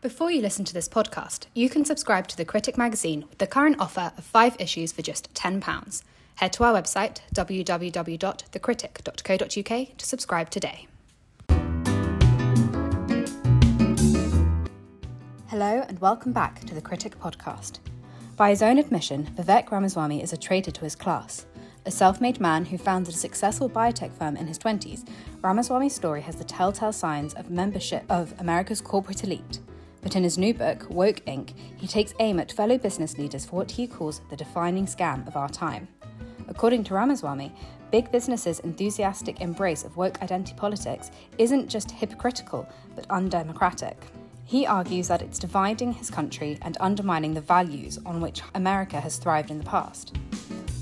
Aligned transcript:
Before 0.00 0.30
you 0.30 0.40
listen 0.40 0.64
to 0.64 0.72
this 0.72 0.88
podcast, 0.88 1.46
you 1.54 1.68
can 1.68 1.84
subscribe 1.84 2.28
to 2.28 2.36
The 2.36 2.44
Critic 2.44 2.78
magazine 2.78 3.24
with 3.28 3.38
the 3.38 3.48
current 3.48 3.80
offer 3.80 4.12
of 4.16 4.22
five 4.22 4.54
issues 4.60 4.92
for 4.92 5.02
just 5.02 5.34
£10. 5.34 6.04
Head 6.36 6.52
to 6.52 6.62
our 6.62 6.72
website, 6.72 7.18
www.thecritic.co.uk, 7.34 9.98
to 9.98 10.06
subscribe 10.06 10.50
today. 10.50 10.86
Hello, 15.48 15.84
and 15.88 16.00
welcome 16.00 16.32
back 16.32 16.60
to 16.60 16.76
The 16.76 16.80
Critic 16.80 17.18
podcast. 17.18 17.80
By 18.36 18.50
his 18.50 18.62
own 18.62 18.78
admission, 18.78 19.26
Vivek 19.34 19.72
Ramaswamy 19.72 20.22
is 20.22 20.32
a 20.32 20.36
traitor 20.36 20.70
to 20.70 20.82
his 20.82 20.94
class. 20.94 21.44
A 21.86 21.90
self 21.90 22.20
made 22.20 22.38
man 22.38 22.66
who 22.66 22.78
founded 22.78 23.14
a 23.14 23.18
successful 23.18 23.68
biotech 23.68 24.12
firm 24.12 24.36
in 24.36 24.46
his 24.46 24.60
20s, 24.60 25.08
Ramaswamy's 25.42 25.96
story 25.96 26.20
has 26.20 26.36
the 26.36 26.44
telltale 26.44 26.92
signs 26.92 27.34
of 27.34 27.50
membership 27.50 28.04
of 28.08 28.32
America's 28.38 28.80
corporate 28.80 29.24
elite. 29.24 29.58
But 30.02 30.16
in 30.16 30.22
his 30.22 30.38
new 30.38 30.54
book, 30.54 30.86
Woke 30.90 31.24
Inc., 31.26 31.52
he 31.76 31.86
takes 31.86 32.14
aim 32.20 32.38
at 32.38 32.52
fellow 32.52 32.78
business 32.78 33.18
leaders 33.18 33.44
for 33.44 33.56
what 33.56 33.70
he 33.70 33.86
calls 33.86 34.20
the 34.30 34.36
defining 34.36 34.86
scam 34.86 35.26
of 35.26 35.36
our 35.36 35.48
time. 35.48 35.88
According 36.48 36.84
to 36.84 36.94
Ramaswamy, 36.94 37.52
big 37.90 38.10
businesses' 38.10 38.60
enthusiastic 38.60 39.40
embrace 39.40 39.84
of 39.84 39.96
woke 39.96 40.22
identity 40.22 40.54
politics 40.56 41.10
isn't 41.36 41.68
just 41.68 41.90
hypocritical, 41.90 42.66
but 42.94 43.06
undemocratic. 43.10 43.96
He 44.44 44.66
argues 44.66 45.08
that 45.08 45.20
it's 45.20 45.38
dividing 45.38 45.92
his 45.92 46.10
country 46.10 46.58
and 46.62 46.78
undermining 46.80 47.34
the 47.34 47.40
values 47.42 47.98
on 48.06 48.20
which 48.20 48.40
America 48.54 48.98
has 48.98 49.18
thrived 49.18 49.50
in 49.50 49.58
the 49.58 49.64
past. 49.64 50.16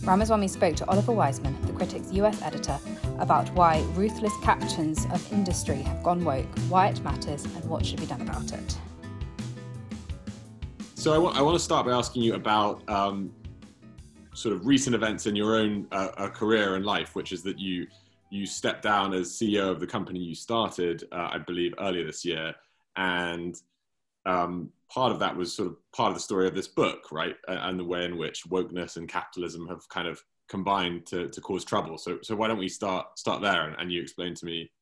Ramaswamy 0.05 0.47
spoke 0.47 0.77
to 0.77 0.89
Oliver 0.89 1.11
Wiseman, 1.11 1.61
the 1.67 1.73
critic's 1.73 2.13
US 2.13 2.41
editor, 2.43 2.79
about 3.19 3.53
why 3.55 3.85
ruthless 3.95 4.33
captains 4.45 5.05
of 5.07 5.33
industry 5.33 5.83
have 5.83 6.05
gone 6.05 6.25
woke, 6.25 6.47
why 6.69 6.87
it 6.87 7.03
matters, 7.03 7.45
and 7.45 7.65
what 7.65 7.85
should 7.85 7.99
be 7.99 8.07
done 8.07 8.21
about 8.21 8.53
it. 8.53 8.79
So 11.07 11.13
I, 11.13 11.19
w- 11.19 11.33
I 11.39 11.41
want 11.41 11.55
to 11.55 11.63
start 11.63 11.87
by 11.87 11.93
asking 11.93 12.23
you 12.23 12.35
about 12.35 12.83
um, 12.91 13.33
sort 14.35 14.57
of 14.57 14.67
recent 14.67 14.93
events 14.93 15.27
in 15.27 15.37
your 15.37 15.55
own 15.55 15.87
uh, 15.93 16.09
uh, 16.17 16.29
career 16.29 16.75
and 16.75 16.85
life, 16.85 17.15
which 17.15 17.31
is 17.31 17.45
that 17.45 17.61
you 17.61 17.87
you 18.29 18.45
stepped 18.45 18.83
down 18.83 19.15
as 19.15 19.29
CEO 19.29 19.71
of 19.71 19.79
the 19.79 19.87
company 19.87 20.19
you 20.19 20.35
started, 20.35 21.05
uh, 21.13 21.29
I 21.31 21.39
believe, 21.39 21.75
earlier 21.79 22.05
this 22.05 22.25
year, 22.25 22.57
and 22.97 23.55
um, 24.25 24.73
part 24.93 25.13
of 25.13 25.21
that 25.21 25.37
was 25.37 25.55
sort 25.55 25.69
of 25.69 25.77
part 25.93 26.09
of 26.09 26.17
the 26.17 26.21
story 26.21 26.49
of 26.49 26.57
this 26.57 26.67
book, 26.67 27.13
right? 27.13 27.37
And 27.47 27.79
the 27.79 27.85
way 27.85 28.05
in 28.05 28.19
which 28.19 28.43
wokeness 28.49 28.97
and 28.97 29.09
capitalism 29.09 29.69
have 29.69 29.89
kind 29.89 30.09
of 30.09 30.21
combined 30.49 31.07
to, 31.07 31.29
to 31.29 31.41
cause 31.41 31.65
trouble. 31.65 31.99
So, 31.99 32.19
so 32.23 32.35
why 32.35 32.49
don't 32.49 32.59
we 32.59 32.69
start 32.69 33.17
start 33.17 33.43
there, 33.43 33.69
and, 33.69 33.77
and 33.79 33.93
you 33.93 34.03
explain 34.03 34.35
to 34.35 34.45
me 34.45 34.73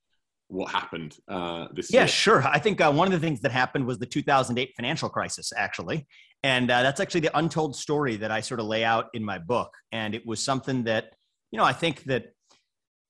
what 0.55 0.71
happened 0.71 1.17
uh, 1.29 1.67
this 1.75 1.93
yeah, 1.93 2.01
year. 2.01 2.03
Yeah, 2.03 2.07
sure. 2.07 2.43
I 2.47 2.59
think 2.59 2.81
uh, 2.81 2.93
one 2.93 3.07
of 3.07 3.13
the 3.13 3.25
things 3.27 3.41
that 3.41 3.51
happened 3.51 3.87
was 3.87 3.99
the 3.99 4.07
2008 4.07 4.73
financial 4.77 5.09
crisis, 5.09 5.53
actually. 5.57 6.07
And 6.43 6.71
uh, 6.71 6.83
that's 6.83 7.01
actually 7.01 7.23
the 7.23 7.37
untold 7.37 7.75
story 7.77 8.17
that 8.17 8.31
I 8.31 8.41
sort 8.41 8.61
of 8.61 8.67
lay 8.67 8.85
out 8.85 9.07
in 9.15 9.25
my 9.25 9.39
book. 9.39 9.75
And 9.93 10.15
it 10.15 10.27
was 10.27 10.43
something 10.43 10.85
that, 10.85 11.15
you 11.51 11.59
know, 11.59 11.65
I 11.65 11.73
think 11.73 12.05
that 12.05 12.27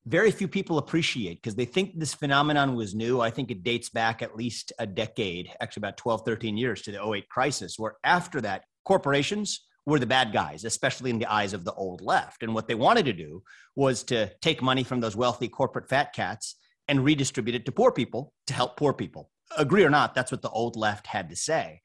very 0.06 0.30
few 0.30 0.48
people 0.48 0.78
appreciate 0.78 1.42
because 1.42 1.54
they 1.54 1.64
think 1.64 1.98
this 1.98 2.14
phenomenon 2.14 2.74
was 2.74 2.94
new. 2.94 3.20
I 3.20 3.30
think 3.30 3.50
it 3.50 3.62
dates 3.62 3.88
back 3.88 4.22
at 4.22 4.36
least 4.36 4.72
a 4.78 4.86
decade, 4.86 5.50
actually 5.60 5.82
about 5.82 5.96
12, 5.96 6.22
13 6.24 6.56
years 6.56 6.82
to 6.82 6.92
the 6.92 7.02
08 7.02 7.28
crisis, 7.28 7.78
where 7.78 7.96
after 8.04 8.40
that, 8.42 8.64
corporations 8.84 9.66
were 9.86 9.98
the 9.98 10.06
bad 10.06 10.32
guys, 10.32 10.64
especially 10.64 11.10
in 11.10 11.18
the 11.18 11.26
eyes 11.26 11.52
of 11.52 11.64
the 11.64 11.72
old 11.74 12.00
left. 12.00 12.42
And 12.42 12.54
what 12.54 12.68
they 12.68 12.74
wanted 12.74 13.04
to 13.06 13.12
do 13.12 13.42
was 13.76 14.02
to 14.04 14.30
take 14.40 14.62
money 14.62 14.84
from 14.84 15.00
those 15.00 15.16
wealthy 15.16 15.48
corporate 15.48 15.88
fat 15.88 16.12
cats 16.14 16.56
and 16.88 17.04
redistribute 17.04 17.54
it 17.54 17.66
to 17.66 17.72
poor 17.72 17.90
people 17.90 18.32
to 18.46 18.54
help 18.54 18.76
poor 18.76 18.92
people. 18.92 19.30
Agree 19.56 19.84
or 19.84 19.90
not, 19.90 20.14
that's 20.14 20.32
what 20.32 20.42
the 20.42 20.50
old 20.50 20.76
left 20.76 21.06
had 21.06 21.30
to 21.30 21.36
say. 21.36 21.80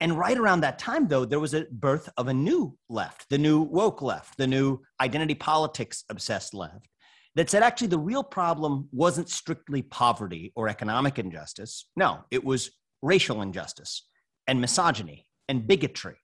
And 0.00 0.16
right 0.16 0.38
around 0.38 0.60
that 0.60 0.78
time, 0.78 1.08
though, 1.08 1.24
there 1.24 1.40
was 1.40 1.54
a 1.54 1.66
birth 1.72 2.08
of 2.16 2.28
a 2.28 2.34
new 2.34 2.76
left, 2.88 3.26
the 3.30 3.38
new 3.38 3.60
woke 3.60 4.00
left, 4.00 4.38
the 4.38 4.46
new 4.46 4.80
identity 5.00 5.34
politics 5.34 6.04
obsessed 6.08 6.54
left, 6.54 6.88
that 7.34 7.50
said 7.50 7.62
actually 7.62 7.88
the 7.88 7.98
real 7.98 8.22
problem 8.22 8.88
wasn't 8.92 9.28
strictly 9.28 9.82
poverty 9.82 10.52
or 10.54 10.68
economic 10.68 11.18
injustice. 11.18 11.86
No, 11.96 12.20
it 12.30 12.44
was 12.44 12.70
racial 13.02 13.42
injustice 13.42 14.06
and 14.46 14.60
misogyny 14.60 15.26
and 15.48 15.66
bigotry. 15.66 16.16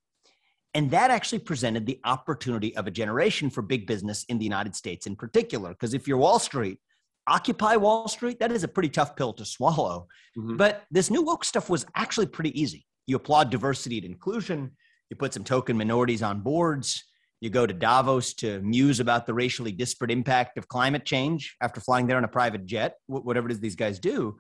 And 0.75 0.91
that 0.91 1.11
actually 1.11 1.39
presented 1.39 1.87
the 1.87 2.01
opportunity 2.05 2.77
of 2.77 2.87
a 2.87 2.91
generation 2.91 3.49
for 3.49 3.63
big 3.63 3.87
business 3.87 4.25
in 4.29 4.39
the 4.39 4.45
United 4.45 4.75
States 4.75 5.07
in 5.07 5.15
particular. 5.15 5.71
Because 5.71 5.95
if 5.95 6.09
you're 6.09 6.19
Wall 6.19 6.41
Street, 6.41 6.79
Occupy 7.27 7.77
Wall 7.77 8.09
Street, 8.09 8.39
that 8.41 8.53
is 8.53 8.65
a 8.65 8.69
pretty 8.69 8.89
tough 8.89 9.17
pill 9.17 9.33
to 9.35 9.45
swallow. 9.45 10.09
Mm-hmm. 10.37 10.57
But 10.57 10.85
this 10.91 11.11
new 11.11 11.23
woke 11.23 11.45
stuff 11.45 11.71
was 11.71 11.87
actually 11.95 12.27
pretty 12.27 12.59
easy. 12.61 12.87
You 13.07 13.17
applaud 13.17 13.51
diversity 13.51 13.99
and 13.99 14.07
inclusion, 14.07 14.73
you 15.11 15.17
put 15.17 15.35
some 15.35 15.45
token 15.45 15.77
minorities 15.77 16.23
on 16.23 16.41
boards, 16.41 17.05
you 17.41 17.51
go 17.51 17.67
to 17.67 17.75
Davos 17.75 18.33
to 18.35 18.61
muse 18.63 19.01
about 19.01 19.27
the 19.27 19.35
racially 19.35 19.73
disparate 19.73 20.11
impact 20.11 20.57
of 20.57 20.69
climate 20.69 21.05
change 21.05 21.57
after 21.61 21.81
flying 21.81 22.07
there 22.07 22.17
on 22.17 22.25
a 22.25 22.29
private 22.29 22.65
jet, 22.65 22.95
whatever 23.07 23.49
it 23.49 23.53
is 23.53 23.61
these 23.61 23.77
guys 23.77 23.99
do. 23.99 24.39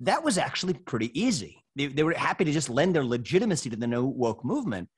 That 0.00 0.24
was 0.24 0.38
actually 0.38 0.74
pretty 0.74 1.18
easy. 1.18 1.62
They, 1.74 1.86
they 1.86 2.02
were 2.02 2.14
happy 2.14 2.44
to 2.44 2.52
just 2.52 2.70
lend 2.70 2.94
their 2.94 3.04
legitimacy 3.04 3.70
to 3.70 3.76
the 3.76 3.86
no 3.86 4.06
woke 4.06 4.44
movement, 4.44 4.88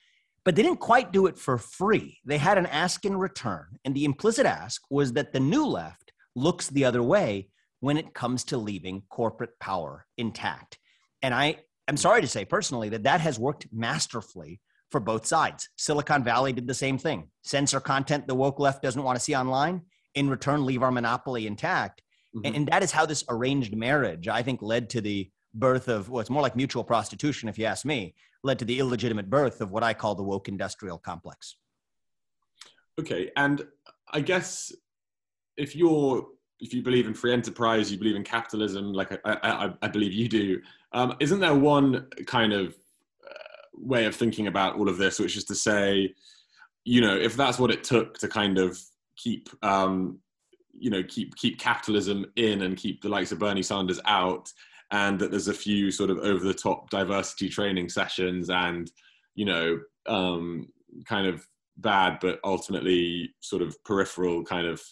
but 0.44 0.54
they 0.54 0.62
didn't 0.62 0.78
quite 0.78 1.12
do 1.12 1.26
it 1.26 1.36
for 1.36 1.58
free. 1.58 2.18
They 2.24 2.38
had 2.38 2.58
an 2.58 2.66
ask 2.66 3.04
in 3.04 3.16
return. 3.16 3.66
And 3.84 3.94
the 3.94 4.04
implicit 4.04 4.46
ask 4.46 4.82
was 4.88 5.12
that 5.14 5.32
the 5.32 5.40
new 5.40 5.66
left 5.66 6.07
looks 6.38 6.68
the 6.68 6.84
other 6.84 7.02
way 7.02 7.48
when 7.80 7.96
it 7.96 8.14
comes 8.14 8.44
to 8.44 8.56
leaving 8.56 9.02
corporate 9.08 9.58
power 9.60 10.06
intact. 10.16 10.78
And 11.22 11.34
I 11.34 11.58
am 11.86 11.96
sorry 11.96 12.20
to 12.20 12.28
say 12.28 12.44
personally 12.44 12.88
that 12.90 13.04
that 13.04 13.20
has 13.20 13.38
worked 13.38 13.66
masterfully 13.72 14.60
for 14.90 15.00
both 15.00 15.26
sides. 15.26 15.68
Silicon 15.76 16.24
Valley 16.24 16.52
did 16.52 16.66
the 16.66 16.74
same 16.74 16.98
thing 16.98 17.28
censor 17.42 17.80
content 17.80 18.26
the 18.26 18.34
woke 18.34 18.58
left 18.58 18.82
doesn't 18.82 19.02
want 19.02 19.16
to 19.16 19.24
see 19.24 19.34
online, 19.34 19.82
in 20.14 20.28
return, 20.28 20.64
leave 20.64 20.82
our 20.82 20.90
monopoly 20.90 21.46
intact. 21.46 22.02
Mm-hmm. 22.34 22.54
And 22.54 22.68
that 22.68 22.82
is 22.82 22.92
how 22.92 23.06
this 23.06 23.24
arranged 23.28 23.76
marriage, 23.76 24.28
I 24.28 24.42
think, 24.42 24.62
led 24.62 24.90
to 24.90 25.00
the 25.00 25.30
birth 25.54 25.88
of 25.88 26.08
what's 26.08 26.28
well, 26.28 26.34
more 26.34 26.42
like 26.42 26.56
mutual 26.56 26.84
prostitution, 26.84 27.48
if 27.48 27.58
you 27.58 27.64
ask 27.64 27.84
me, 27.84 28.14
led 28.42 28.58
to 28.58 28.64
the 28.64 28.78
illegitimate 28.78 29.30
birth 29.30 29.60
of 29.60 29.70
what 29.70 29.82
I 29.82 29.94
call 29.94 30.14
the 30.14 30.22
woke 30.22 30.48
industrial 30.48 30.98
complex. 30.98 31.56
Okay. 32.98 33.30
And 33.36 33.66
I 34.12 34.20
guess 34.20 34.72
if 35.58 35.76
you're 35.76 36.26
if 36.60 36.74
you 36.74 36.82
believe 36.82 37.06
in 37.06 37.14
free 37.14 37.32
enterprise, 37.32 37.92
you 37.92 37.98
believe 37.98 38.16
in 38.16 38.24
capitalism, 38.24 38.92
like 38.92 39.12
I, 39.12 39.18
I, 39.24 39.70
I 39.80 39.88
believe 39.88 40.12
you 40.12 40.28
do. 40.28 40.60
Um, 40.92 41.14
isn't 41.20 41.38
there 41.38 41.54
one 41.54 42.08
kind 42.26 42.52
of 42.52 42.74
uh, 43.24 43.34
way 43.74 44.06
of 44.06 44.16
thinking 44.16 44.48
about 44.48 44.76
all 44.76 44.88
of 44.88 44.98
this, 44.98 45.20
which 45.20 45.36
is 45.36 45.44
to 45.44 45.54
say, 45.54 46.12
you 46.84 47.00
know, 47.00 47.16
if 47.16 47.36
that's 47.36 47.60
what 47.60 47.70
it 47.70 47.84
took 47.84 48.18
to 48.18 48.28
kind 48.28 48.58
of 48.58 48.76
keep, 49.16 49.48
um, 49.62 50.18
you 50.72 50.90
know, 50.90 51.02
keep 51.04 51.36
keep 51.36 51.60
capitalism 51.60 52.26
in 52.36 52.62
and 52.62 52.76
keep 52.76 53.02
the 53.02 53.08
likes 53.08 53.30
of 53.30 53.38
Bernie 53.38 53.62
Sanders 53.62 54.00
out, 54.06 54.52
and 54.90 55.18
that 55.20 55.30
there's 55.30 55.48
a 55.48 55.54
few 55.54 55.90
sort 55.90 56.10
of 56.10 56.18
over 56.18 56.44
the 56.44 56.54
top 56.54 56.90
diversity 56.90 57.48
training 57.48 57.88
sessions 57.88 58.50
and, 58.50 58.90
you 59.34 59.44
know, 59.44 59.78
um, 60.06 60.66
kind 61.04 61.26
of 61.26 61.46
bad 61.76 62.18
but 62.20 62.40
ultimately 62.42 63.32
sort 63.40 63.62
of 63.62 63.76
peripheral 63.84 64.42
kind 64.42 64.66
of 64.66 64.82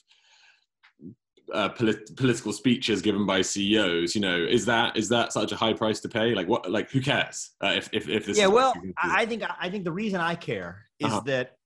uh, 1.52 1.68
polit- 1.70 2.16
political 2.16 2.52
speeches 2.52 3.02
given 3.02 3.26
by 3.26 3.42
CEOs. 3.42 4.14
You 4.14 4.20
know, 4.20 4.36
is 4.36 4.66
that 4.66 4.96
is 4.96 5.08
that 5.10 5.32
such 5.32 5.52
a 5.52 5.56
high 5.56 5.72
price 5.72 6.00
to 6.00 6.08
pay? 6.08 6.34
Like 6.34 6.48
what? 6.48 6.70
Like 6.70 6.90
who 6.90 7.00
cares 7.00 7.50
uh, 7.62 7.74
if, 7.76 7.88
if 7.92 8.08
if 8.08 8.26
this? 8.26 8.38
Yeah, 8.38 8.46
well, 8.46 8.74
I 8.96 9.26
think 9.26 9.42
I 9.60 9.70
think 9.70 9.84
the 9.84 9.92
reason 9.92 10.20
I 10.20 10.34
care 10.34 10.84
is 10.98 11.06
uh-huh. 11.06 11.20
that 11.26 11.56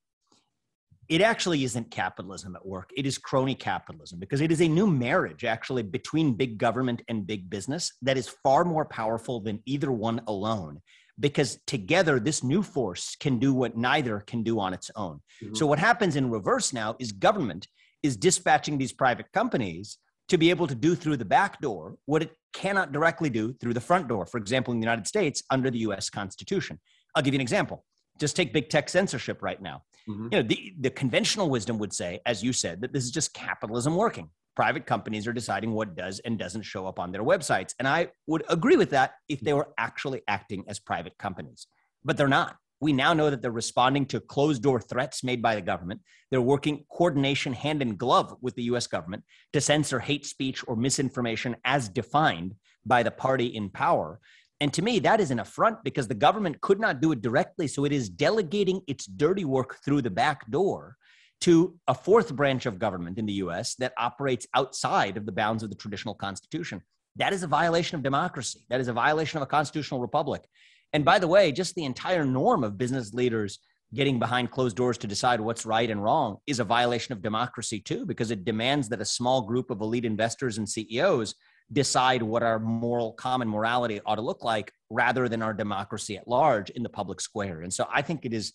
it 1.09 1.21
actually 1.21 1.65
isn't 1.65 1.91
capitalism 1.91 2.55
at 2.55 2.65
work. 2.65 2.91
It 2.97 3.05
is 3.05 3.19
crony 3.19 3.57
capitalism 3.57 4.21
because 4.21 4.41
it 4.41 4.53
is 4.53 4.63
a 4.63 4.69
new 4.69 4.87
marriage 4.87 5.45
actually 5.45 5.83
between 5.83 6.35
big 6.35 6.57
government 6.57 7.03
and 7.09 7.27
big 7.27 7.51
business 7.51 7.93
that 8.03 8.17
is 8.17 8.29
far 8.29 8.65
more 8.65 8.85
powerful 8.85 9.41
than 9.41 9.61
either 9.67 9.91
one 9.91 10.21
alone. 10.29 10.81
Because 11.19 11.59
together, 11.67 12.19
this 12.19 12.43
new 12.43 12.62
force 12.62 13.17
can 13.17 13.38
do 13.38 13.53
what 13.53 13.76
neither 13.76 14.21
can 14.21 14.43
do 14.43 14.59
on 14.59 14.73
its 14.73 14.91
own. 14.97 15.21
Mm-hmm. 15.43 15.55
So, 15.55 15.67
what 15.67 15.79
happens 15.79 16.17
in 16.17 16.31
reverse 16.31 16.73
now 16.73 16.97
is 16.99 17.12
government 17.12 17.67
is 18.02 18.17
dispatching 18.17 18.79
these 18.79 18.93
private 18.93 19.31
companies 19.32 19.99
to 20.29 20.38
be 20.38 20.50
able 20.50 20.67
to 20.67 20.75
do 20.75 20.94
through 20.94 21.17
the 21.17 21.25
back 21.25 21.61
door 21.61 21.97
what 22.06 22.23
it 22.23 22.31
cannot 22.52 22.93
directly 22.93 23.29
do 23.31 23.52
through 23.55 23.75
the 23.75 23.81
front 23.81 24.08
door. 24.08 24.26
For 24.26 24.38
example, 24.38 24.73
in 24.73 24.81
the 24.81 24.85
United 24.85 25.06
States, 25.06 25.43
under 25.50 25.70
the 25.70 25.81
US 25.81 26.08
Constitution. 26.08 26.81
I'll 27.14 27.23
give 27.23 27.35
you 27.35 27.38
an 27.38 27.43
example. 27.43 27.85
Just 28.19 28.37
take 28.37 28.52
big 28.52 28.69
tech 28.69 28.88
censorship 28.88 29.43
right 29.43 29.61
now. 29.61 29.82
Mm-hmm. 30.08 30.25
You 30.25 30.31
know, 30.31 30.43
the, 30.43 30.75
the 30.81 30.91
conventional 30.91 31.50
wisdom 31.50 31.79
would 31.79 31.93
say, 31.93 32.20
as 32.26 32.43
you 32.43 32.52
said, 32.52 32.81
that 32.82 32.93
this 32.93 33.05
is 33.05 33.11
just 33.11 33.35
capitalism 33.35 33.97
working. 33.97 34.31
Private 34.55 34.87
companies 34.87 35.26
are 35.26 35.32
deciding 35.32 35.73
what 35.73 35.97
does 35.97 36.20
and 36.20 36.38
doesn't 36.38 36.62
show 36.62 36.87
up 36.87 36.99
on 36.99 37.12
their 37.12 37.23
websites. 37.23 37.75
And 37.79 37.88
I 37.88 38.08
would 38.26 38.44
agree 38.49 38.76
with 38.76 38.91
that 38.91 39.14
if 39.29 39.41
they 39.41 39.52
were 39.52 39.69
actually 39.79 40.23
acting 40.29 40.64
as 40.69 40.79
private 40.79 41.17
companies, 41.19 41.67
but 42.05 42.17
they're 42.17 42.29
not. 42.29 42.56
We 42.81 42.93
now 42.93 43.12
know 43.12 43.29
that 43.29 43.43
they're 43.43 43.50
responding 43.50 44.06
to 44.06 44.21
closed 44.21 44.62
door 44.62 44.81
threats 44.81 45.23
made 45.23 45.43
by 45.43 45.55
the 45.55 45.61
government. 45.61 46.00
They're 46.31 46.41
working 46.41 46.85
coordination 46.91 47.53
hand 47.53 47.82
in 47.82 47.97
glove 47.97 48.35
with 48.41 48.55
the 48.55 48.62
US 48.65 48.87
government 48.87 49.25
to 49.53 49.61
censor 49.61 49.99
hate 49.99 50.25
speech 50.25 50.65
or 50.67 50.77
misinformation 50.77 51.56
as 51.65 51.88
defined 51.88 52.55
by 52.87 53.03
the 53.03 53.11
party 53.11 53.47
in 53.47 53.69
power. 53.69 54.21
And 54.61 54.73
to 54.75 54.82
me, 54.82 54.99
that 55.00 55.21
is 55.21 55.31
an 55.31 55.41
affront 55.41 55.85
because 55.85 56.09
the 56.09 56.15
government 56.15 56.61
could 56.61 56.81
not 56.81 57.00
do 57.00 57.12
it 57.12 57.23
directly. 57.23 57.67
So 57.67 57.85
it 57.85 57.93
is 57.93 58.09
delegating 58.09 58.81
its 58.87 59.06
dirty 59.06 59.44
work 59.44 59.76
through 59.85 60.03
the 60.03 60.11
back 60.11 60.50
door 60.50 60.97
to 61.43 61.79
a 61.88 61.94
fourth 61.94 62.35
branch 62.35 62.67
of 62.67 62.79
government 62.79 63.19
in 63.19 63.26
the 63.26 63.33
US 63.35 63.75
that 63.76 63.94
operates 63.99 64.47
outside 64.55 65.17
of 65.17 65.26
the 65.26 65.33
bounds 65.33 65.62
of 65.62 65.71
the 65.71 65.76
traditional 65.76 66.15
constitution. 66.15 66.83
That 67.17 67.33
is 67.33 67.43
a 67.43 67.47
violation 67.47 67.97
of 67.97 68.03
democracy. 68.03 68.67
That 68.69 68.81
is 68.81 68.88
a 68.88 68.93
violation 68.93 69.38
of 69.38 69.43
a 69.43 69.47
constitutional 69.47 70.00
republic. 70.00 70.43
And 70.92 71.04
by 71.04 71.19
the 71.19 71.28
way, 71.28 71.52
just 71.52 71.75
the 71.75 71.84
entire 71.84 72.25
norm 72.25 72.64
of 72.64 72.78
business 72.78 73.14
leaders 73.14 73.58
getting 73.92 74.19
behind 74.19 74.50
closed 74.50 74.76
doors 74.76 74.98
to 74.98 75.06
decide 75.06 75.40
what's 75.40 75.66
right 75.66 75.90
and 75.90 76.02
wrong 76.02 76.37
is 76.46 76.60
a 76.60 76.64
violation 76.64 77.12
of 77.12 77.22
democracy 77.22 77.81
too, 77.81 78.06
because 78.06 78.31
it 78.31 78.44
demands 78.44 78.88
that 78.88 79.00
a 79.00 79.04
small 79.04 79.42
group 79.42 79.70
of 79.70 79.81
elite 79.81 80.04
investors 80.04 80.58
and 80.58 80.69
CEOs 80.69 81.34
decide 81.72 82.22
what 82.22 82.42
our 82.42 82.58
moral 82.58 83.12
common 83.12 83.48
morality 83.48 84.00
ought 84.04 84.16
to 84.16 84.22
look 84.22 84.42
like 84.42 84.72
rather 84.90 85.28
than 85.28 85.42
our 85.42 85.54
democracy 85.54 86.16
at 86.16 86.26
large 86.26 86.70
in 86.70 86.82
the 86.82 86.88
public 86.88 87.20
square. 87.20 87.62
And 87.62 87.72
so 87.72 87.87
I 87.92 88.02
think 88.02 88.25
it 88.25 88.32
is 88.32 88.52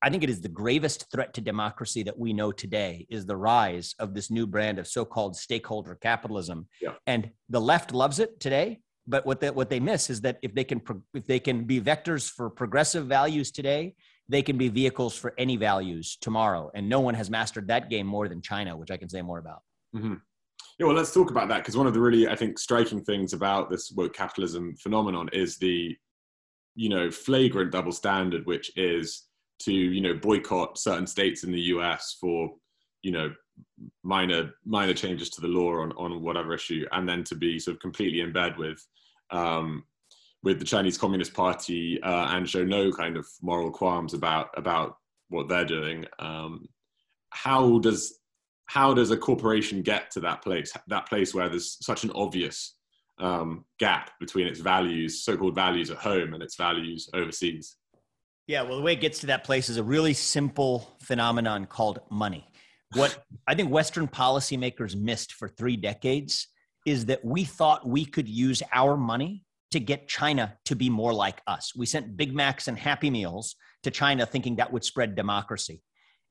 I 0.00 0.10
think 0.10 0.22
it 0.22 0.30
is 0.30 0.40
the 0.40 0.48
gravest 0.48 1.10
threat 1.10 1.34
to 1.34 1.40
democracy 1.40 2.04
that 2.04 2.18
we 2.18 2.32
know 2.32 2.52
today 2.52 3.06
is 3.10 3.26
the 3.26 3.36
rise 3.36 3.94
of 3.98 4.14
this 4.14 4.30
new 4.30 4.46
brand 4.46 4.78
of 4.78 4.86
so-called 4.86 5.36
stakeholder 5.36 5.96
capitalism. 5.96 6.68
Yeah. 6.80 6.92
And 7.06 7.30
the 7.48 7.60
left 7.60 7.92
loves 7.92 8.20
it 8.20 8.38
today, 8.38 8.78
but 9.08 9.24
what 9.26 9.40
they, 9.40 9.50
what 9.50 9.70
they 9.70 9.80
miss 9.80 10.10
is 10.10 10.20
that 10.20 10.38
if 10.42 10.54
they 10.54 10.64
can 10.64 10.82
if 11.14 11.26
they 11.26 11.40
can 11.40 11.64
be 11.64 11.80
vectors 11.80 12.30
for 12.30 12.50
progressive 12.50 13.06
values 13.06 13.50
today, 13.50 13.94
they 14.28 14.42
can 14.42 14.58
be 14.58 14.68
vehicles 14.68 15.16
for 15.16 15.32
any 15.38 15.56
values 15.56 16.18
tomorrow. 16.20 16.70
And 16.74 16.88
no 16.88 17.00
one 17.00 17.14
has 17.14 17.30
mastered 17.30 17.68
that 17.68 17.88
game 17.88 18.06
more 18.06 18.28
than 18.28 18.42
China, 18.42 18.76
which 18.76 18.90
I 18.90 18.98
can 18.98 19.08
say 19.08 19.22
more 19.22 19.38
about. 19.38 19.62
Mm-hmm. 19.96 20.14
Yeah, 20.78 20.86
well, 20.86 20.94
let's 20.94 21.14
talk 21.14 21.30
about 21.30 21.48
that 21.48 21.58
because 21.58 21.76
one 21.76 21.86
of 21.86 21.94
the 21.94 22.00
really, 22.00 22.28
I 22.28 22.36
think, 22.36 22.58
striking 22.58 23.02
things 23.02 23.32
about 23.32 23.70
this 23.70 23.90
woke 23.90 24.14
capitalism 24.14 24.76
phenomenon 24.76 25.28
is 25.32 25.56
the, 25.56 25.96
you 26.76 26.88
know, 26.88 27.10
flagrant 27.10 27.72
double 27.72 27.92
standard, 27.92 28.46
which 28.46 28.70
is 28.76 29.24
to 29.60 29.72
you 29.72 30.00
know 30.00 30.14
boycott 30.14 30.78
certain 30.78 31.06
states 31.06 31.42
in 31.42 31.50
the 31.50 31.60
US 31.60 32.16
for 32.20 32.52
you 33.02 33.10
know 33.10 33.32
minor 34.04 34.52
minor 34.64 34.94
changes 34.94 35.30
to 35.30 35.40
the 35.40 35.48
law 35.48 35.80
on 35.80 35.92
on 35.92 36.22
whatever 36.22 36.54
issue, 36.54 36.86
and 36.92 37.08
then 37.08 37.24
to 37.24 37.34
be 37.34 37.58
sort 37.58 37.76
of 37.76 37.80
completely 37.80 38.20
in 38.20 38.32
bed 38.32 38.56
with 38.56 38.84
um, 39.30 39.84
with 40.42 40.58
the 40.58 40.64
Chinese 40.64 40.98
Communist 40.98 41.34
Party 41.34 42.00
uh, 42.02 42.28
and 42.30 42.48
show 42.48 42.64
no 42.64 42.92
kind 42.92 43.16
of 43.16 43.26
moral 43.42 43.70
qualms 43.70 44.14
about 44.14 44.50
about 44.56 44.96
what 45.28 45.48
they're 45.48 45.64
doing. 45.64 46.04
Um, 46.18 46.68
how 47.30 47.78
does 47.78 48.18
how 48.66 48.94
does 48.94 49.10
a 49.10 49.16
corporation 49.16 49.82
get 49.82 50.10
to 50.12 50.20
that 50.20 50.42
place 50.42 50.72
that 50.88 51.08
place 51.08 51.34
where 51.34 51.48
there's 51.48 51.78
such 51.84 52.04
an 52.04 52.10
obvious 52.14 52.76
um, 53.18 53.64
gap 53.78 54.12
between 54.20 54.46
its 54.46 54.60
values, 54.60 55.24
so-called 55.24 55.54
values 55.54 55.90
at 55.90 55.96
home, 55.98 56.34
and 56.34 56.42
its 56.42 56.56
values 56.56 57.08
overseas? 57.14 57.76
Yeah, 58.46 58.62
well, 58.62 58.76
the 58.76 58.82
way 58.82 58.94
it 58.94 59.00
gets 59.00 59.18
to 59.20 59.26
that 59.26 59.44
place 59.44 59.68
is 59.68 59.76
a 59.76 59.82
really 59.82 60.14
simple 60.14 60.96
phenomenon 61.02 61.66
called 61.66 62.00
money. 62.10 62.46
What 62.94 63.22
I 63.46 63.54
think 63.54 63.70
Western 63.70 64.08
policymakers 64.08 64.96
missed 64.96 65.34
for 65.34 65.48
three 65.48 65.76
decades 65.76 66.48
is 66.88 67.06
that 67.06 67.24
we 67.24 67.44
thought 67.44 67.86
we 67.86 68.04
could 68.04 68.28
use 68.28 68.62
our 68.72 68.96
money 68.96 69.44
to 69.70 69.78
get 69.78 70.08
China 70.08 70.56
to 70.64 70.74
be 70.74 70.88
more 70.88 71.12
like 71.12 71.42
us. 71.46 71.72
We 71.76 71.86
sent 71.86 72.16
Big 72.16 72.34
Macs 72.34 72.68
and 72.68 72.78
Happy 72.78 73.10
Meals 73.10 73.54
to 73.82 73.90
China 73.90 74.24
thinking 74.24 74.56
that 74.56 74.72
would 74.72 74.84
spread 74.84 75.14
democracy. 75.14 75.82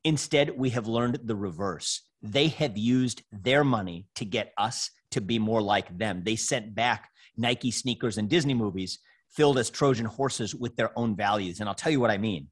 Instead, 0.04 0.58
we 0.58 0.72
have 0.72 0.88
learned 0.88 1.20
the 1.24 1.36
reverse. 1.36 2.02
They 2.22 2.48
have 2.48 2.78
used 2.78 3.22
their 3.32 3.64
money 3.64 4.08
to 4.16 4.26
get 4.26 4.54
us 4.58 4.90
to 5.12 5.22
be 5.22 5.38
more 5.38 5.62
like 5.62 5.96
them. 5.98 6.24
They 6.24 6.36
sent 6.36 6.74
back 6.74 7.10
Nike 7.38 7.72
sneakers 7.72 8.18
and 8.18 8.28
Disney 8.28 8.56
movies 8.56 9.00
filled 9.30 9.60
as 9.60 9.70
Trojan 9.70 10.06
horses 10.06 10.56
with 10.56 10.76
their 10.76 10.98
own 10.98 11.16
values. 11.16 11.60
And 11.60 11.70
I'll 11.70 11.76
tell 11.76 11.92
you 11.92 12.00
what 12.00 12.12
I 12.12 12.18
mean. 12.18 12.48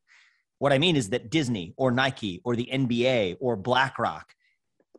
What 0.60 0.72
I 0.72 0.78
mean 0.78 0.96
is 0.96 1.10
that 1.10 1.32
Disney 1.32 1.74
or 1.78 1.92
Nike 1.92 2.42
or 2.46 2.56
the 2.56 2.70
NBA 2.72 3.38
or 3.40 3.56
BlackRock 3.56 4.34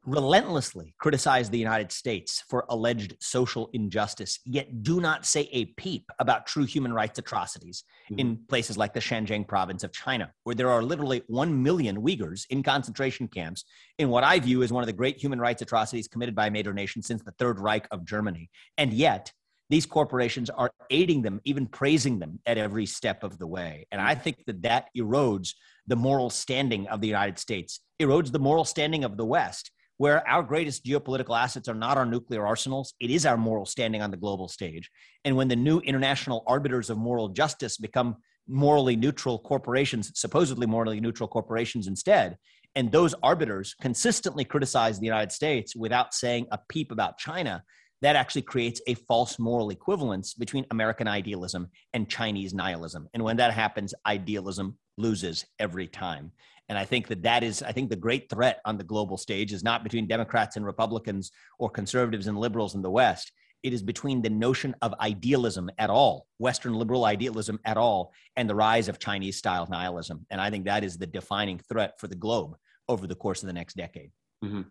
relentlessly 0.06 0.94
criticize 1.00 1.50
the 1.50 1.58
United 1.58 1.90
States 1.90 2.42
for 2.48 2.64
alleged 2.68 3.16
social 3.20 3.68
injustice, 3.72 4.38
yet 4.44 4.82
do 4.82 5.00
not 5.00 5.26
say 5.26 5.48
a 5.52 5.66
peep 5.76 6.04
about 6.18 6.46
true 6.46 6.64
human 6.64 6.92
rights 6.92 7.18
atrocities 7.18 7.84
mm-hmm. 8.10 8.20
in 8.20 8.38
places 8.48 8.76
like 8.76 8.94
the 8.94 9.00
Xinjiang 9.00 9.46
province 9.46 9.82
of 9.82 9.92
China, 9.92 10.32
where 10.44 10.54
there 10.54 10.70
are 10.70 10.82
literally 10.82 11.22
1 11.26 11.62
million 11.62 12.00
Uyghurs 12.00 12.46
in 12.50 12.62
concentration 12.62 13.28
camps 13.28 13.64
in 13.98 14.08
what 14.08 14.24
I 14.24 14.38
view 14.38 14.62
as 14.62 14.72
one 14.72 14.82
of 14.82 14.86
the 14.86 14.92
great 14.92 15.20
human 15.22 15.40
rights 15.40 15.62
atrocities 15.62 16.08
committed 16.08 16.34
by 16.34 16.46
a 16.46 16.50
major 16.50 16.72
nation 16.72 17.02
since 17.02 17.22
the 17.22 17.32
Third 17.32 17.58
Reich 17.58 17.88
of 17.90 18.04
Germany. 18.04 18.48
And 18.78 18.92
yet, 18.92 19.32
these 19.68 19.86
corporations 19.86 20.48
are 20.50 20.70
aiding 20.90 21.22
them, 21.22 21.40
even 21.44 21.66
praising 21.66 22.20
them 22.20 22.38
at 22.46 22.58
every 22.58 22.86
step 22.86 23.24
of 23.24 23.38
the 23.38 23.46
way. 23.46 23.86
And 23.90 24.00
I 24.00 24.14
think 24.14 24.44
that 24.46 24.62
that 24.62 24.88
erodes 24.96 25.54
the 25.88 25.96
moral 25.96 26.30
standing 26.30 26.86
of 26.88 27.00
the 27.00 27.08
United 27.08 27.38
States, 27.38 27.80
erodes 28.00 28.30
the 28.30 28.38
moral 28.38 28.64
standing 28.64 29.02
of 29.02 29.16
the 29.16 29.24
West, 29.24 29.72
where 29.98 30.26
our 30.28 30.42
greatest 30.42 30.84
geopolitical 30.84 31.38
assets 31.38 31.68
are 31.68 31.74
not 31.74 31.96
our 31.96 32.06
nuclear 32.06 32.46
arsenals. 32.46 32.94
It 33.00 33.10
is 33.10 33.24
our 33.24 33.36
moral 33.36 33.66
standing 33.66 34.02
on 34.02 34.10
the 34.10 34.16
global 34.16 34.48
stage. 34.48 34.90
And 35.24 35.36
when 35.36 35.48
the 35.48 35.56
new 35.56 35.80
international 35.80 36.44
arbiters 36.46 36.90
of 36.90 36.98
moral 36.98 37.30
justice 37.30 37.76
become 37.76 38.16
morally 38.46 38.96
neutral 38.96 39.38
corporations, 39.38 40.12
supposedly 40.14 40.66
morally 40.66 41.00
neutral 41.00 41.28
corporations 41.28 41.86
instead, 41.86 42.36
and 42.74 42.92
those 42.92 43.14
arbiters 43.22 43.74
consistently 43.80 44.44
criticize 44.44 44.98
the 44.98 45.06
United 45.06 45.32
States 45.32 45.74
without 45.74 46.12
saying 46.12 46.46
a 46.52 46.58
peep 46.68 46.92
about 46.92 47.16
China, 47.18 47.64
that 48.02 48.16
actually 48.16 48.42
creates 48.42 48.82
a 48.86 48.94
false 48.94 49.38
moral 49.38 49.70
equivalence 49.70 50.34
between 50.34 50.66
American 50.70 51.08
idealism 51.08 51.70
and 51.94 52.08
Chinese 52.08 52.52
nihilism. 52.52 53.08
And 53.14 53.24
when 53.24 53.38
that 53.38 53.54
happens, 53.54 53.94
idealism 54.06 54.76
loses 54.96 55.44
every 55.58 55.86
time. 55.86 56.32
And 56.68 56.76
I 56.76 56.84
think 56.84 57.06
that 57.08 57.22
that 57.22 57.44
is, 57.44 57.62
I 57.62 57.72
think 57.72 57.90
the 57.90 57.96
great 57.96 58.28
threat 58.28 58.60
on 58.64 58.76
the 58.76 58.84
global 58.84 59.16
stage 59.16 59.52
is 59.52 59.62
not 59.62 59.84
between 59.84 60.06
Democrats 60.06 60.56
and 60.56 60.66
Republicans 60.66 61.30
or 61.58 61.70
conservatives 61.70 62.26
and 62.26 62.38
liberals 62.38 62.74
in 62.74 62.82
the 62.82 62.90
West. 62.90 63.32
It 63.62 63.72
is 63.72 63.82
between 63.82 64.20
the 64.20 64.30
notion 64.30 64.74
of 64.82 64.94
idealism 65.00 65.70
at 65.78 65.90
all, 65.90 66.26
Western 66.38 66.74
liberal 66.74 67.04
idealism 67.04 67.58
at 67.64 67.76
all, 67.76 68.12
and 68.36 68.48
the 68.48 68.54
rise 68.54 68.88
of 68.88 68.98
Chinese 68.98 69.36
style 69.36 69.66
nihilism. 69.70 70.26
And 70.30 70.40
I 70.40 70.50
think 70.50 70.64
that 70.64 70.84
is 70.84 70.98
the 70.98 71.06
defining 71.06 71.58
threat 71.58 71.98
for 71.98 72.08
the 72.08 72.14
globe 72.14 72.56
over 72.88 73.06
the 73.06 73.14
course 73.14 73.42
of 73.42 73.46
the 73.46 73.52
next 73.52 73.76
decade. 73.76 74.10
Mm-hmm. 74.44 74.62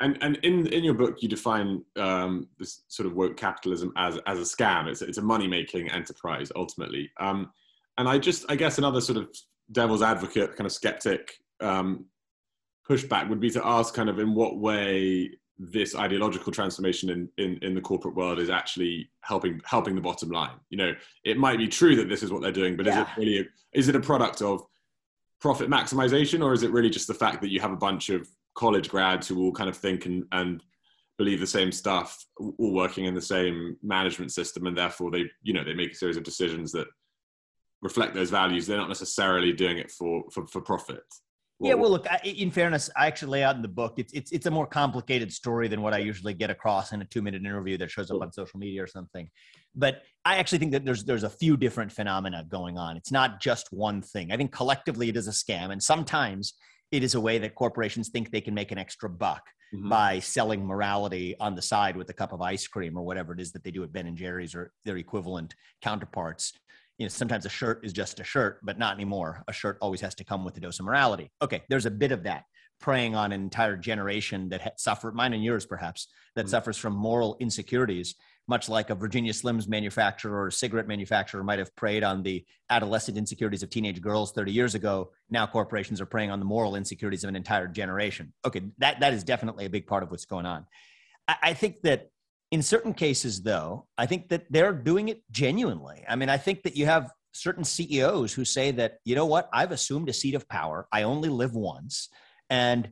And 0.00 0.18
and 0.22 0.36
in 0.42 0.66
in 0.68 0.82
your 0.82 0.94
book, 0.94 1.22
you 1.22 1.28
define 1.28 1.84
um, 1.96 2.48
this 2.58 2.84
sort 2.88 3.06
of 3.06 3.14
woke 3.14 3.36
capitalism 3.36 3.92
as 3.96 4.18
as 4.26 4.38
a 4.38 4.42
scam. 4.42 4.88
It's 4.88 5.02
it's 5.02 5.18
a 5.18 5.22
money 5.22 5.46
making 5.46 5.90
enterprise 5.90 6.50
ultimately. 6.56 7.10
Um, 7.20 7.50
and 7.96 8.08
I 8.08 8.18
just 8.18 8.44
I 8.48 8.56
guess 8.56 8.78
another 8.78 9.00
sort 9.00 9.18
of 9.18 9.28
devil's 9.72 10.02
advocate 10.02 10.56
kind 10.56 10.66
of 10.66 10.72
skeptic 10.72 11.34
um, 11.60 12.06
pushback 12.88 13.28
would 13.28 13.40
be 13.40 13.50
to 13.50 13.66
ask 13.66 13.94
kind 13.94 14.08
of 14.08 14.18
in 14.18 14.34
what 14.34 14.58
way 14.58 15.30
this 15.58 15.94
ideological 15.94 16.52
transformation 16.52 17.10
in, 17.10 17.28
in, 17.38 17.58
in 17.62 17.74
the 17.74 17.80
corporate 17.80 18.14
world 18.14 18.38
is 18.38 18.50
actually 18.50 19.08
helping 19.20 19.60
helping 19.64 19.94
the 19.94 20.00
bottom 20.00 20.28
line. 20.28 20.56
You 20.70 20.78
know, 20.78 20.92
it 21.24 21.38
might 21.38 21.58
be 21.58 21.68
true 21.68 21.94
that 21.96 22.08
this 22.08 22.22
is 22.22 22.32
what 22.32 22.42
they're 22.42 22.52
doing, 22.52 22.76
but 22.76 22.86
yeah. 22.86 23.02
is 23.02 23.08
it 23.08 23.20
really 23.20 23.38
a, 23.40 23.44
is 23.72 23.88
it 23.88 23.96
a 23.96 24.00
product 24.00 24.42
of 24.42 24.64
profit 25.40 25.68
maximization 25.68 26.44
or 26.44 26.52
is 26.52 26.62
it 26.62 26.72
really 26.72 26.90
just 26.90 27.06
the 27.06 27.14
fact 27.14 27.40
that 27.42 27.50
you 27.50 27.60
have 27.60 27.72
a 27.72 27.76
bunch 27.76 28.08
of 28.08 28.28
college 28.54 28.88
grads 28.88 29.28
who 29.28 29.42
all 29.42 29.52
kind 29.52 29.68
of 29.68 29.76
think 29.76 30.06
and, 30.06 30.24
and 30.32 30.62
believe 31.18 31.40
the 31.40 31.46
same 31.46 31.70
stuff, 31.70 32.24
all 32.38 32.72
working 32.72 33.04
in 33.04 33.14
the 33.14 33.22
same 33.22 33.76
management 33.82 34.32
system, 34.32 34.66
and 34.66 34.76
therefore 34.76 35.10
they, 35.10 35.24
you 35.42 35.52
know, 35.52 35.62
they 35.62 35.74
make 35.74 35.92
a 35.92 35.96
series 35.96 36.16
of 36.16 36.24
decisions 36.24 36.72
that 36.72 36.86
reflect 37.84 38.14
those 38.14 38.30
values. 38.30 38.66
They're 38.66 38.78
not 38.78 38.88
necessarily 38.88 39.52
doing 39.52 39.78
it 39.78 39.90
for 39.92 40.24
for, 40.32 40.46
for 40.48 40.60
profit. 40.60 41.04
yeah, 41.60 41.74
well, 41.74 41.90
look. 41.90 42.06
In 42.24 42.50
fairness, 42.50 42.90
I 42.96 43.06
actually 43.06 43.30
lay 43.32 43.42
out 43.44 43.54
in 43.54 43.62
the 43.62 43.68
book. 43.68 43.94
It's 43.98 44.12
it's 44.12 44.32
it's 44.32 44.46
a 44.46 44.50
more 44.50 44.66
complicated 44.66 45.32
story 45.32 45.68
than 45.68 45.82
what 45.82 45.94
I 45.94 45.98
usually 45.98 46.34
get 46.34 46.50
across 46.50 46.92
in 46.92 47.00
a 47.02 47.04
two 47.04 47.22
minute 47.22 47.42
interview 47.42 47.76
that 47.78 47.90
shows 47.90 48.10
up 48.10 48.20
on 48.20 48.32
social 48.32 48.58
media 48.58 48.82
or 48.82 48.88
something. 48.88 49.28
But 49.76 50.02
I 50.24 50.38
actually 50.38 50.58
think 50.58 50.72
that 50.72 50.84
there's 50.84 51.04
there's 51.04 51.22
a 51.22 51.30
few 51.30 51.56
different 51.56 51.92
phenomena 51.92 52.44
going 52.48 52.78
on. 52.78 52.96
It's 52.96 53.12
not 53.12 53.40
just 53.40 53.68
one 53.70 54.02
thing. 54.02 54.32
I 54.32 54.36
think 54.36 54.50
collectively 54.50 55.08
it 55.10 55.16
is 55.16 55.28
a 55.28 55.32
scam, 55.32 55.70
and 55.70 55.82
sometimes 55.82 56.54
it 56.90 57.02
is 57.04 57.14
a 57.14 57.20
way 57.20 57.38
that 57.38 57.54
corporations 57.54 58.08
think 58.08 58.30
they 58.30 58.40
can 58.40 58.54
make 58.54 58.72
an 58.72 58.78
extra 58.78 59.10
buck 59.10 59.42
mm-hmm. 59.74 59.88
by 59.88 60.20
selling 60.20 60.64
morality 60.64 61.34
on 61.40 61.54
the 61.54 61.62
side 61.62 61.96
with 61.96 62.08
a 62.10 62.12
cup 62.12 62.32
of 62.32 62.40
ice 62.40 62.66
cream 62.66 62.96
or 62.96 63.02
whatever 63.02 63.32
it 63.32 63.40
is 63.40 63.52
that 63.52 63.64
they 63.64 63.70
do 63.70 63.82
at 63.82 63.92
Ben 63.92 64.06
and 64.06 64.16
Jerry's 64.16 64.54
or 64.54 64.72
their 64.84 64.96
equivalent 64.96 65.54
counterparts. 65.82 66.52
You 66.98 67.06
know, 67.06 67.08
sometimes 67.08 67.44
a 67.46 67.48
shirt 67.48 67.84
is 67.84 67.92
just 67.92 68.20
a 68.20 68.24
shirt, 68.24 68.60
but 68.62 68.78
not 68.78 68.94
anymore. 68.94 69.42
A 69.48 69.52
shirt 69.52 69.78
always 69.80 70.00
has 70.00 70.14
to 70.16 70.24
come 70.24 70.44
with 70.44 70.56
a 70.56 70.60
dose 70.60 70.78
of 70.78 70.86
morality. 70.86 71.30
Okay, 71.42 71.62
there's 71.68 71.86
a 71.86 71.90
bit 71.90 72.12
of 72.12 72.22
that 72.24 72.44
preying 72.80 73.14
on 73.14 73.32
an 73.32 73.40
entire 73.40 73.76
generation 73.76 74.48
that 74.50 74.80
suffered, 74.80 75.14
mine 75.14 75.32
and 75.32 75.42
yours 75.42 75.64
perhaps, 75.64 76.08
that 76.34 76.42
mm-hmm. 76.42 76.50
suffers 76.50 76.76
from 76.76 76.92
moral 76.94 77.36
insecurities 77.40 78.14
much 78.46 78.68
like 78.68 78.90
a 78.90 78.94
Virginia 78.94 79.32
Slims 79.32 79.68
manufacturer 79.68 80.42
or 80.42 80.48
a 80.48 80.52
cigarette 80.52 80.86
manufacturer 80.86 81.42
might 81.42 81.58
have 81.58 81.74
preyed 81.76 82.04
on 82.04 82.22
the 82.22 82.44
adolescent 82.68 83.16
insecurities 83.16 83.62
of 83.62 83.70
teenage 83.70 84.00
girls 84.00 84.32
30 84.32 84.52
years 84.52 84.74
ago, 84.74 85.10
now 85.30 85.46
corporations 85.46 86.00
are 86.00 86.06
preying 86.06 86.30
on 86.30 86.38
the 86.38 86.44
moral 86.44 86.76
insecurities 86.76 87.24
of 87.24 87.28
an 87.28 87.36
entire 87.36 87.66
generation. 87.66 88.32
Okay, 88.44 88.62
that, 88.78 89.00
that 89.00 89.14
is 89.14 89.24
definitely 89.24 89.64
a 89.64 89.70
big 89.70 89.86
part 89.86 90.02
of 90.02 90.10
what's 90.10 90.26
going 90.26 90.46
on. 90.46 90.66
I, 91.26 91.36
I 91.42 91.54
think 91.54 91.82
that 91.82 92.10
In 92.54 92.62
certain 92.62 92.94
cases, 92.94 93.42
though, 93.42 93.88
I 93.98 94.06
think 94.06 94.28
that 94.28 94.44
they're 94.48 94.72
doing 94.72 95.08
it 95.08 95.24
genuinely. 95.32 96.04
I 96.08 96.14
mean, 96.14 96.28
I 96.28 96.36
think 96.36 96.62
that 96.62 96.76
you 96.76 96.86
have 96.86 97.10
certain 97.32 97.64
CEOs 97.64 98.32
who 98.32 98.44
say 98.44 98.70
that, 98.70 98.98
you 99.04 99.16
know 99.16 99.26
what, 99.26 99.48
I've 99.52 99.72
assumed 99.72 100.08
a 100.08 100.12
seat 100.12 100.36
of 100.36 100.48
power. 100.48 100.86
I 100.92 101.02
only 101.02 101.28
live 101.28 101.56
once. 101.56 102.10
And, 102.48 102.90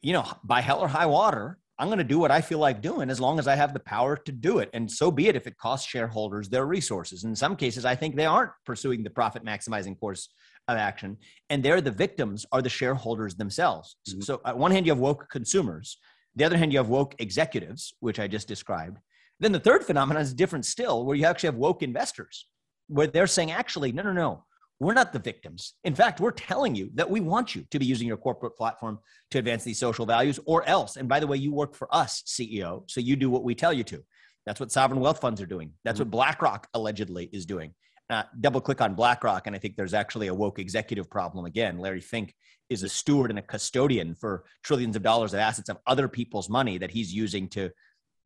you 0.00 0.14
know, 0.14 0.24
by 0.42 0.62
hell 0.62 0.80
or 0.80 0.88
high 0.88 1.04
water, 1.04 1.58
I'm 1.78 1.88
going 1.88 1.98
to 1.98 2.04
do 2.04 2.18
what 2.18 2.30
I 2.30 2.40
feel 2.40 2.58
like 2.58 2.80
doing 2.80 3.10
as 3.10 3.20
long 3.20 3.38
as 3.38 3.46
I 3.46 3.54
have 3.54 3.74
the 3.74 3.80
power 3.80 4.16
to 4.16 4.32
do 4.32 4.60
it. 4.60 4.70
And 4.72 4.90
so 4.90 5.10
be 5.10 5.28
it 5.28 5.36
if 5.36 5.46
it 5.46 5.58
costs 5.58 5.86
shareholders 5.86 6.48
their 6.48 6.64
resources. 6.64 7.24
In 7.24 7.36
some 7.36 7.54
cases, 7.54 7.84
I 7.84 7.96
think 7.96 8.16
they 8.16 8.24
aren't 8.24 8.52
pursuing 8.64 9.02
the 9.02 9.10
profit 9.10 9.44
maximizing 9.44 10.00
course 10.00 10.30
of 10.68 10.78
action. 10.78 11.18
And 11.50 11.62
they're 11.62 11.82
the 11.82 11.90
victims 11.90 12.46
are 12.50 12.62
the 12.62 12.70
shareholders 12.70 13.34
themselves. 13.34 13.96
Mm-hmm. 14.08 14.22
So, 14.22 14.40
on 14.42 14.56
one 14.56 14.70
hand, 14.70 14.86
you 14.86 14.92
have 14.92 14.98
woke 14.98 15.28
consumers. 15.30 15.98
The 16.36 16.44
other 16.44 16.56
hand, 16.56 16.72
you 16.72 16.78
have 16.78 16.88
woke 16.88 17.14
executives, 17.18 17.94
which 18.00 18.20
I 18.20 18.28
just 18.28 18.48
described. 18.48 18.98
Then 19.40 19.52
the 19.52 19.60
third 19.60 19.84
phenomenon 19.84 20.22
is 20.22 20.34
different 20.34 20.66
still, 20.66 21.04
where 21.04 21.16
you 21.16 21.24
actually 21.24 21.48
have 21.48 21.56
woke 21.56 21.82
investors, 21.82 22.46
where 22.88 23.06
they're 23.06 23.26
saying, 23.26 23.52
actually, 23.52 23.92
no, 23.92 24.02
no, 24.02 24.12
no, 24.12 24.44
we're 24.80 24.94
not 24.94 25.12
the 25.12 25.18
victims. 25.18 25.74
In 25.84 25.94
fact, 25.94 26.20
we're 26.20 26.30
telling 26.30 26.74
you 26.74 26.90
that 26.94 27.10
we 27.10 27.20
want 27.20 27.54
you 27.54 27.64
to 27.70 27.78
be 27.78 27.86
using 27.86 28.06
your 28.06 28.16
corporate 28.16 28.56
platform 28.56 28.98
to 29.30 29.38
advance 29.38 29.64
these 29.64 29.78
social 29.78 30.06
values 30.06 30.38
or 30.44 30.64
else. 30.68 30.96
And 30.96 31.08
by 31.08 31.20
the 31.20 31.26
way, 31.26 31.36
you 31.36 31.52
work 31.52 31.74
for 31.74 31.92
us, 31.94 32.22
CEO, 32.26 32.88
so 32.88 33.00
you 33.00 33.16
do 33.16 33.30
what 33.30 33.44
we 33.44 33.54
tell 33.54 33.72
you 33.72 33.84
to. 33.84 34.04
That's 34.46 34.60
what 34.60 34.72
sovereign 34.72 35.00
wealth 35.00 35.20
funds 35.20 35.40
are 35.40 35.46
doing. 35.46 35.72
That's 35.84 35.96
mm-hmm. 35.96 36.10
what 36.10 36.12
BlackRock 36.12 36.68
allegedly 36.74 37.28
is 37.32 37.44
doing. 37.44 37.74
Uh, 38.10 38.22
double 38.40 38.60
click 38.60 38.80
on 38.80 38.94
BlackRock, 38.94 39.46
and 39.46 39.54
I 39.54 39.58
think 39.58 39.76
there's 39.76 39.94
actually 39.94 40.28
a 40.28 40.34
woke 40.34 40.58
executive 40.58 41.10
problem 41.10 41.44
again. 41.44 41.78
Larry 41.78 42.00
Fink 42.00 42.34
is 42.70 42.82
a 42.82 42.88
steward 42.88 43.30
and 43.30 43.38
a 43.38 43.42
custodian 43.42 44.14
for 44.14 44.44
trillions 44.62 44.96
of 44.96 45.02
dollars 45.02 45.34
of 45.34 45.40
assets 45.40 45.68
of 45.68 45.78
other 45.86 46.08
people's 46.08 46.48
money 46.48 46.78
that 46.78 46.90
he's 46.90 47.12
using 47.12 47.48
to 47.48 47.70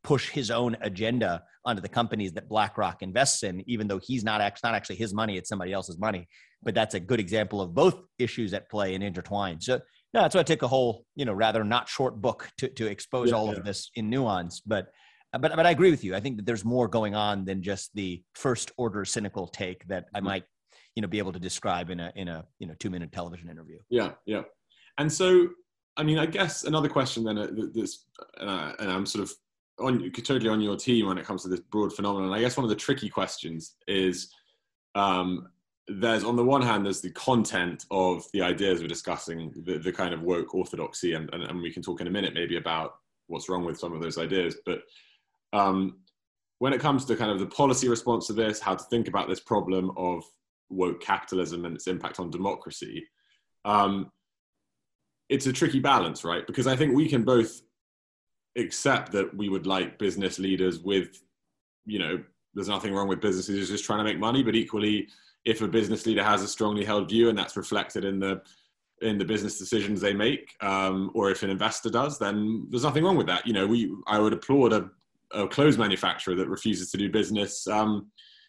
push 0.04 0.28
his 0.30 0.50
own 0.50 0.76
agenda 0.80 1.42
onto 1.64 1.80
the 1.80 1.88
companies 1.88 2.32
that 2.32 2.48
BlackRock 2.48 3.02
invests 3.02 3.42
in, 3.42 3.62
even 3.68 3.86
though 3.86 4.00
he's 4.02 4.24
not 4.24 4.40
actually 4.40 4.68
not 4.68 4.76
actually 4.76 4.96
his 4.96 5.14
money, 5.14 5.36
it's 5.36 5.48
somebody 5.48 5.72
else's 5.72 5.98
money. 5.98 6.28
But 6.62 6.74
that's 6.74 6.94
a 6.94 7.00
good 7.00 7.20
example 7.20 7.60
of 7.60 7.74
both 7.74 7.96
issues 8.18 8.52
at 8.52 8.70
play 8.70 8.94
and 8.94 9.02
intertwined. 9.02 9.62
So 9.62 9.80
no, 10.14 10.22
that's 10.22 10.34
why 10.34 10.40
I 10.40 10.44
take 10.44 10.62
a 10.62 10.68
whole, 10.68 11.06
you 11.14 11.24
know, 11.24 11.32
rather 11.32 11.64
not 11.64 11.88
short 11.88 12.20
book 12.20 12.48
to 12.58 12.68
to 12.68 12.86
expose 12.86 13.30
yeah, 13.30 13.36
all 13.36 13.46
yeah. 13.46 13.58
of 13.58 13.64
this 13.64 13.90
in 13.94 14.10
nuance. 14.10 14.60
But 14.60 14.88
but 15.38 15.56
but 15.56 15.66
I 15.66 15.70
agree 15.70 15.90
with 15.90 16.04
you. 16.04 16.14
I 16.14 16.20
think 16.20 16.36
that 16.36 16.46
there's 16.46 16.64
more 16.64 16.88
going 16.88 17.14
on 17.14 17.44
than 17.44 17.62
just 17.62 17.90
the 17.94 18.22
first 18.34 18.72
order 18.76 19.04
cynical 19.04 19.46
take 19.46 19.86
that 19.88 20.06
I 20.14 20.18
mm-hmm. 20.18 20.26
might, 20.26 20.44
you 20.94 21.02
know, 21.02 21.08
be 21.08 21.18
able 21.18 21.32
to 21.32 21.40
describe 21.40 21.90
in 21.90 22.00
a 22.00 22.12
in 22.16 22.28
a 22.28 22.44
you 22.58 22.66
know 22.66 22.74
two 22.78 22.90
minute 22.90 23.12
television 23.12 23.48
interview. 23.48 23.78
Yeah, 23.88 24.12
yeah. 24.26 24.42
And 24.98 25.10
so, 25.10 25.48
I 25.96 26.02
mean, 26.02 26.18
I 26.18 26.26
guess 26.26 26.64
another 26.64 26.88
question 26.88 27.24
then, 27.24 27.38
uh, 27.38 27.48
this, 27.72 28.04
and, 28.38 28.50
I, 28.50 28.74
and 28.78 28.90
I'm 28.90 29.06
sort 29.06 29.22
of 29.22 29.32
on 29.78 30.10
totally 30.12 30.48
on 30.48 30.60
your 30.60 30.76
team 30.76 31.06
when 31.06 31.18
it 31.18 31.24
comes 31.24 31.42
to 31.42 31.48
this 31.48 31.60
broad 31.60 31.92
phenomenon. 31.92 32.32
I 32.32 32.40
guess 32.40 32.56
one 32.56 32.64
of 32.64 32.70
the 32.70 32.76
tricky 32.76 33.08
questions 33.08 33.76
is 33.88 34.30
um, 34.94 35.48
there's 35.88 36.24
on 36.24 36.36
the 36.36 36.44
one 36.44 36.62
hand 36.62 36.84
there's 36.84 37.00
the 37.00 37.10
content 37.12 37.86
of 37.90 38.24
the 38.32 38.42
ideas 38.42 38.80
we're 38.80 38.86
discussing, 38.86 39.52
the, 39.64 39.78
the 39.78 39.92
kind 39.92 40.14
of 40.14 40.22
woke 40.22 40.54
orthodoxy, 40.54 41.14
and, 41.14 41.32
and, 41.32 41.42
and 41.42 41.60
we 41.60 41.72
can 41.72 41.82
talk 41.82 42.00
in 42.00 42.06
a 42.06 42.10
minute 42.10 42.34
maybe 42.34 42.56
about 42.56 42.94
what's 43.26 43.48
wrong 43.48 43.64
with 43.64 43.78
some 43.78 43.92
of 43.92 44.02
those 44.02 44.18
ideas. 44.18 44.56
But 44.64 44.82
um, 45.52 45.98
when 46.58 46.72
it 46.72 46.80
comes 46.80 47.04
to 47.06 47.16
kind 47.16 47.30
of 47.30 47.38
the 47.38 47.46
policy 47.46 47.88
response 47.88 48.26
to 48.28 48.32
this, 48.32 48.60
how 48.60 48.74
to 48.74 48.84
think 48.84 49.08
about 49.08 49.28
this 49.28 49.40
problem 49.40 49.90
of 49.96 50.24
woke 50.70 51.00
capitalism 51.00 51.64
and 51.64 51.74
its 51.74 51.86
impact 51.86 52.20
on 52.20 52.30
democracy, 52.30 53.04
um, 53.64 54.10
it's 55.28 55.46
a 55.46 55.52
tricky 55.52 55.80
balance, 55.80 56.24
right? 56.24 56.46
Because 56.46 56.66
I 56.66 56.76
think 56.76 56.94
we 56.94 57.08
can 57.08 57.24
both 57.24 57.62
accept 58.56 59.12
that 59.12 59.34
we 59.36 59.48
would 59.48 59.66
like 59.66 59.98
business 59.98 60.38
leaders 60.38 60.80
with, 60.80 61.22
you 61.86 61.98
know, 61.98 62.22
there's 62.54 62.68
nothing 62.68 62.92
wrong 62.92 63.08
with 63.08 63.20
businesses 63.20 63.68
just 63.68 63.84
trying 63.84 63.98
to 63.98 64.04
make 64.04 64.18
money, 64.18 64.42
but 64.42 64.54
equally, 64.54 65.08
if 65.44 65.62
a 65.62 65.68
business 65.68 66.06
leader 66.06 66.22
has 66.22 66.42
a 66.42 66.48
strongly 66.48 66.84
held 66.84 67.08
view 67.08 67.28
and 67.28 67.36
that's 67.36 67.56
reflected 67.56 68.04
in 68.04 68.20
the 68.20 68.42
in 69.00 69.18
the 69.18 69.24
business 69.24 69.58
decisions 69.58 70.00
they 70.00 70.12
make, 70.12 70.54
um, 70.60 71.10
or 71.14 71.30
if 71.30 71.42
an 71.42 71.50
investor 71.50 71.90
does, 71.90 72.20
then 72.20 72.66
there's 72.70 72.84
nothing 72.84 73.02
wrong 73.02 73.16
with 73.16 73.26
that. 73.26 73.44
You 73.46 73.52
know, 73.52 73.66
we 73.66 73.92
I 74.06 74.18
would 74.18 74.32
applaud 74.32 74.72
a, 74.72 74.90
a 75.34 75.46
clothes 75.48 75.78
manufacturer 75.78 76.34
that 76.34 76.48
refuses 76.48 76.90
to 76.90 76.96
do 76.96 77.10
business 77.10 77.66
um, 77.66 78.08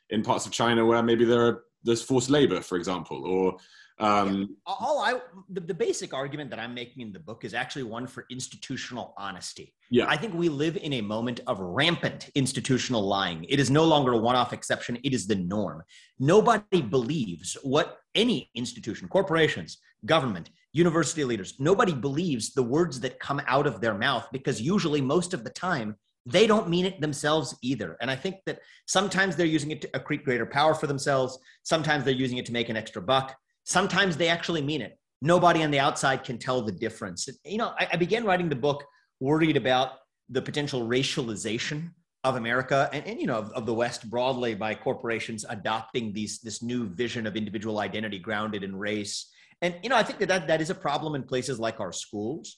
in 0.10 0.24
parts 0.24 0.46
of 0.46 0.52
China 0.52 0.86
where 0.86 1.04
maybe 1.04 1.26
there 1.26 1.46
are 1.46 1.64
there's 1.84 2.02
forced 2.02 2.30
labor, 2.30 2.62
for 2.62 2.78
example, 2.78 3.26
or 3.26 3.58
um, 4.00 4.42
yeah. 4.42 4.46
All 4.66 5.00
I 5.04 5.20
the, 5.50 5.62
the 5.62 5.74
basic 5.74 6.14
argument 6.14 6.50
that 6.50 6.60
I'm 6.60 6.74
making 6.74 7.04
in 7.04 7.14
the 7.14 7.20
book 7.20 7.46
is 7.46 7.54
actually 7.54 7.84
one 7.84 8.08
for 8.08 8.26
institutional 8.32 9.14
honesty. 9.18 9.76
Yeah. 9.92 10.06
I 10.08 10.18
think 10.18 10.34
we 10.34 10.50
live 10.50 10.78
in 10.78 10.94
a 10.94 11.02
moment 11.02 11.42
of 11.46 11.60
rampant 11.60 12.30
institutional 12.34 13.04
lying. 13.04 13.44
It 13.48 13.60
is 13.60 13.70
no 13.70 13.84
longer 13.84 14.14
a 14.14 14.18
one-off 14.18 14.52
exception, 14.52 14.98
it 15.04 15.14
is 15.14 15.28
the 15.28 15.36
norm. 15.36 15.84
Nobody 16.20 16.82
believes 16.82 17.56
what 17.62 18.00
any 18.16 18.50
institution, 18.56 19.08
corporations, 19.08 19.78
government, 20.06 20.50
university 20.72 21.24
leaders, 21.24 21.54
nobody 21.60 21.94
believes 21.94 22.54
the 22.54 22.64
words 22.64 23.00
that 23.02 23.20
come 23.20 23.42
out 23.48 23.68
of 23.68 23.80
their 23.80 23.94
mouth 23.94 24.28
because 24.32 24.60
usually 24.60 25.02
most 25.02 25.36
of 25.36 25.44
the 25.44 25.52
time 25.52 25.96
they 26.26 26.48
don't 26.48 26.70
mean 26.70 26.86
it 26.86 27.02
themselves 27.02 27.56
either. 27.62 27.98
And 28.02 28.10
I 28.10 28.16
think 28.16 28.38
that 28.46 28.60
sometimes 28.86 29.36
they're 29.36 29.46
using 29.46 29.72
it 29.72 29.82
to 29.82 29.88
accrete 29.90 30.24
greater 30.24 30.46
power 30.46 30.74
for 30.74 30.88
themselves. 30.88 31.38
Sometimes 31.64 32.04
they're 32.04 32.14
using 32.14 32.38
it 32.38 32.46
to 32.46 32.54
make 32.54 32.70
an 32.70 32.78
extra 32.78 33.02
buck. 33.02 33.36
Sometimes 33.66 34.16
they 34.16 34.30
actually 34.30 34.62
mean 34.62 34.82
it. 34.82 34.98
Nobody 35.22 35.64
on 35.64 35.72
the 35.72 35.80
outside 35.80 36.24
can 36.24 36.38
tell 36.38 36.62
the 36.62 36.72
difference. 36.72 37.28
You 37.46 37.58
know, 37.58 37.74
I, 37.80 37.90
I 37.94 37.98
began 37.98 38.26
writing 38.26 38.50
the 38.50 38.56
book 38.56 38.86
worried 39.20 39.58
about 39.58 39.92
the 40.30 40.42
potential 40.42 40.88
racialization 40.88 41.92
of 42.24 42.38
America 42.38 42.90
and, 42.94 43.06
and 43.06 43.20
you 43.20 43.28
know 43.28 43.36
of, 43.36 43.52
of, 43.52 43.66
the 43.66 43.74
West 43.74 44.10
broadly 44.10 44.56
by 44.56 44.74
corporations 44.74 45.46
adopting 45.50 46.14
these 46.14 46.40
this 46.40 46.64
new 46.64 46.88
vision 46.88 47.28
of 47.28 47.36
individual 47.36 47.80
identity 47.80 48.18
grounded 48.18 48.64
in 48.64 48.76
race. 48.76 49.30
And 49.62 49.76
you 49.84 49.90
know, 49.90 49.98
I 49.98 50.04
think 50.04 50.20
that, 50.20 50.30
that 50.30 50.48
that 50.48 50.62
is 50.62 50.70
a 50.70 50.76
problem 50.76 51.16
in 51.16 51.24
places 51.24 51.60
like 51.60 51.80
our 51.80 51.92
schools. 51.92 52.56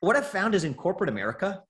What 0.00 0.16
I've 0.16 0.26
found 0.26 0.54
is 0.54 0.64
in 0.64 0.74
corporate 0.74 1.08
America, 1.08 1.62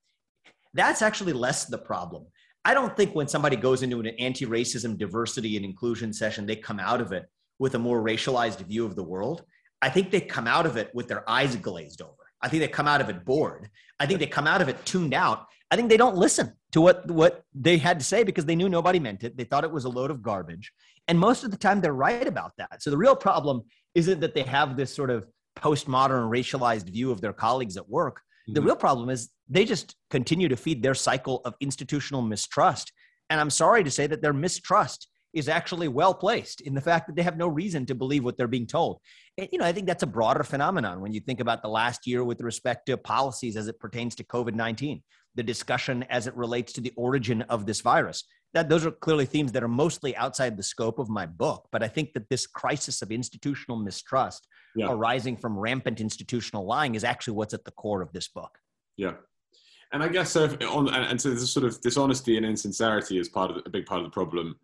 that's 0.75 1.03
actually 1.03 1.33
less 1.33 1.65
the 1.65 1.79
problem. 1.79 2.27
I 2.65 2.75
don't 2.75 2.97
think 2.97 3.15
when 3.15 3.29
somebody 3.29 3.57
goes 3.57 3.83
into 3.83 4.01
an 4.01 4.07
anti-racism, 4.07 4.99
diversity, 4.99 5.57
and 5.57 5.65
inclusion 5.65 6.13
session, 6.13 6.47
they 6.47 6.57
come 6.57 6.79
out 6.79 7.01
of 7.01 7.13
it 7.13 7.27
with 7.59 7.75
a 7.75 7.79
more 7.79 8.03
racialized 8.03 8.61
view 8.61 8.85
of 8.85 8.95
the 8.95 9.03
world, 9.03 9.45
I 9.81 9.91
think 9.91 10.11
they 10.11 10.21
come 10.21 10.47
out 10.47 10.67
of 10.67 10.77
it 10.77 10.95
with 10.95 11.09
their 11.09 11.29
eyes 11.29 11.57
glazed 11.57 12.03
over. 12.03 12.15
I 12.41 12.49
think 12.49 12.61
they 12.61 12.69
come 12.69 12.89
out 12.89 13.01
of 13.01 13.09
it 13.09 13.25
bored. 13.25 13.69
I 13.99 14.07
think 14.07 14.21
they 14.21 14.27
come 14.27 14.47
out 14.47 14.63
of 14.63 14.69
it 14.69 14.85
tuned 14.85 15.15
out. 15.15 15.47
I 15.71 15.77
think 15.77 15.89
they 15.89 15.97
don't 15.97 16.17
listen 16.17 16.55
to 16.73 16.81
what, 16.81 17.11
what 17.11 17.43
they 17.55 17.79
had 17.79 17.99
to 17.99 18.05
say 18.05 18.23
because 18.23 18.45
they 18.45 18.57
knew 18.57 18.69
nobody 18.69 18.99
meant 18.99 19.25
it. 19.25 19.37
They 19.37 19.45
thought 19.45 19.65
it 19.65 19.71
was 19.71 19.85
a 19.85 19.89
load 19.89 20.11
of 20.11 20.23
garbage. 20.23 20.73
And 21.09 21.19
most 21.19 21.45
of 21.45 21.51
the 21.51 21.57
time, 21.57 21.81
they're 21.81 21.93
right 21.93 22.27
about 22.27 22.53
that. 22.59 22.83
So 22.83 22.91
the 22.91 22.97
real 22.97 23.17
problem 23.17 23.63
isn't 23.95 24.21
that 24.21 24.35
they 24.35 24.43
have 24.43 24.77
this 24.77 24.95
sort 24.95 25.11
of 25.11 25.27
postmodern 25.57 26.31
racialized 26.31 26.89
view 26.91 27.11
of 27.11 27.21
their 27.21 27.33
colleagues 27.33 27.77
at 27.77 27.89
work. 27.89 28.17
Mm-hmm. 28.19 28.55
The 28.55 28.63
real 28.63 28.77
problem 28.77 29.11
is 29.11 29.31
they 29.49 29.65
just 29.65 29.97
continue 30.11 30.49
to 30.49 30.57
feed 30.57 30.83
their 30.83 30.95
cycle 30.95 31.41
of 31.45 31.55
institutional 31.61 32.23
mistrust. 32.23 32.93
And 33.31 33.41
I'm 33.41 33.51
sorry 33.51 33.85
to 33.85 33.91
say 33.91 34.07
that 34.07 34.23
their 34.23 34.33
mistrust 34.33 35.09
is 35.35 35.49
actually 35.49 35.89
well 35.89 36.15
placed 36.15 36.61
in 36.63 36.75
the 36.75 36.81
fact 36.81 37.07
that 37.07 37.17
they 37.17 37.23
have 37.23 37.37
no 37.37 37.49
reason 37.49 37.85
to 37.87 37.95
believe 37.95 38.25
what 38.25 38.37
they're 38.37 38.49
being 38.49 38.67
told. 38.67 39.01
And, 39.37 39.49
you 39.53 39.59
know, 39.59 39.65
I 39.65 39.73
think 39.73 39.87
that's 39.87 40.03
a 40.03 40.07
broader 40.07 40.43
phenomenon 40.43 41.01
when 41.01 41.13
you 41.13 41.21
think 41.21 41.41
about 41.41 41.63
the 41.63 41.69
last 41.69 42.07
year 42.07 42.25
with 42.25 42.41
respect 42.41 42.87
to 42.87 42.97
policies 42.97 43.57
as 43.57 43.69
it 43.69 43.79
pertains 43.79 44.15
to 44.17 44.25
COVID 44.25 44.55
19, 44.55 45.03
the 45.35 45.43
discussion 45.43 46.05
as 46.05 46.27
it 46.27 46.37
relates 46.37 46.73
to 46.75 46.81
the 46.81 46.93
origin 46.97 47.43
of 47.43 47.67
this 47.67 47.81
virus. 47.81 48.25
That 48.55 48.71
those 48.71 48.87
are 48.87 48.91
clearly 48.91 49.27
themes 49.27 49.53
that 49.53 49.63
are 49.63 49.69
mostly 49.69 50.17
outside 50.17 50.57
the 50.57 50.63
scope 50.63 50.99
of 50.99 51.11
my 51.11 51.27
book. 51.27 51.69
But 51.71 51.83
I 51.83 51.89
think 51.89 52.15
that 52.15 52.31
this 52.31 52.47
crisis 52.47 53.03
of 53.03 53.13
institutional 53.13 53.77
mistrust 53.77 54.49
yeah. 54.75 54.87
arising 54.91 55.37
from 55.37 55.59
rampant 55.59 56.01
institutional 56.01 56.67
lying 56.67 56.95
is 56.95 57.05
actually 57.05 57.35
what's 57.35 57.53
at 57.53 57.65
the 57.65 57.73
core 57.73 58.01
of 58.01 58.11
this 58.13 58.29
book. 58.29 58.59
Yeah. 58.97 59.13
And 59.93 60.03
I 60.03 60.09
guess 60.09 60.31
so 60.31 60.45
on, 60.69 60.93
and 60.93 61.21
so 61.21 61.31
this 61.31 61.51
sort 61.51 61.65
of 61.65 61.81
dishonesty 61.81 62.37
and 62.37 62.45
insincerity 62.45 63.19
is 63.19 63.29
part 63.29 63.51
of 63.51 63.57
the, 63.57 63.63
a 63.67 63.71
big 63.71 63.87
part 63.87 64.01
of 64.01 64.05
the 64.05 64.11
problem. 64.11 64.59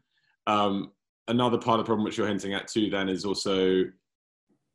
Um, 0.47 0.93
another 1.29 1.59
part 1.59 1.81
of 1.81 1.87
the 1.87 1.89
problem 1.89 2.05
which 2.05 2.19
you're 2.19 2.29
hinting 2.29 2.53
at 2.53 2.69
too 2.69 2.91
then 2.91 3.09
is 3.09 3.25
also 3.25 3.85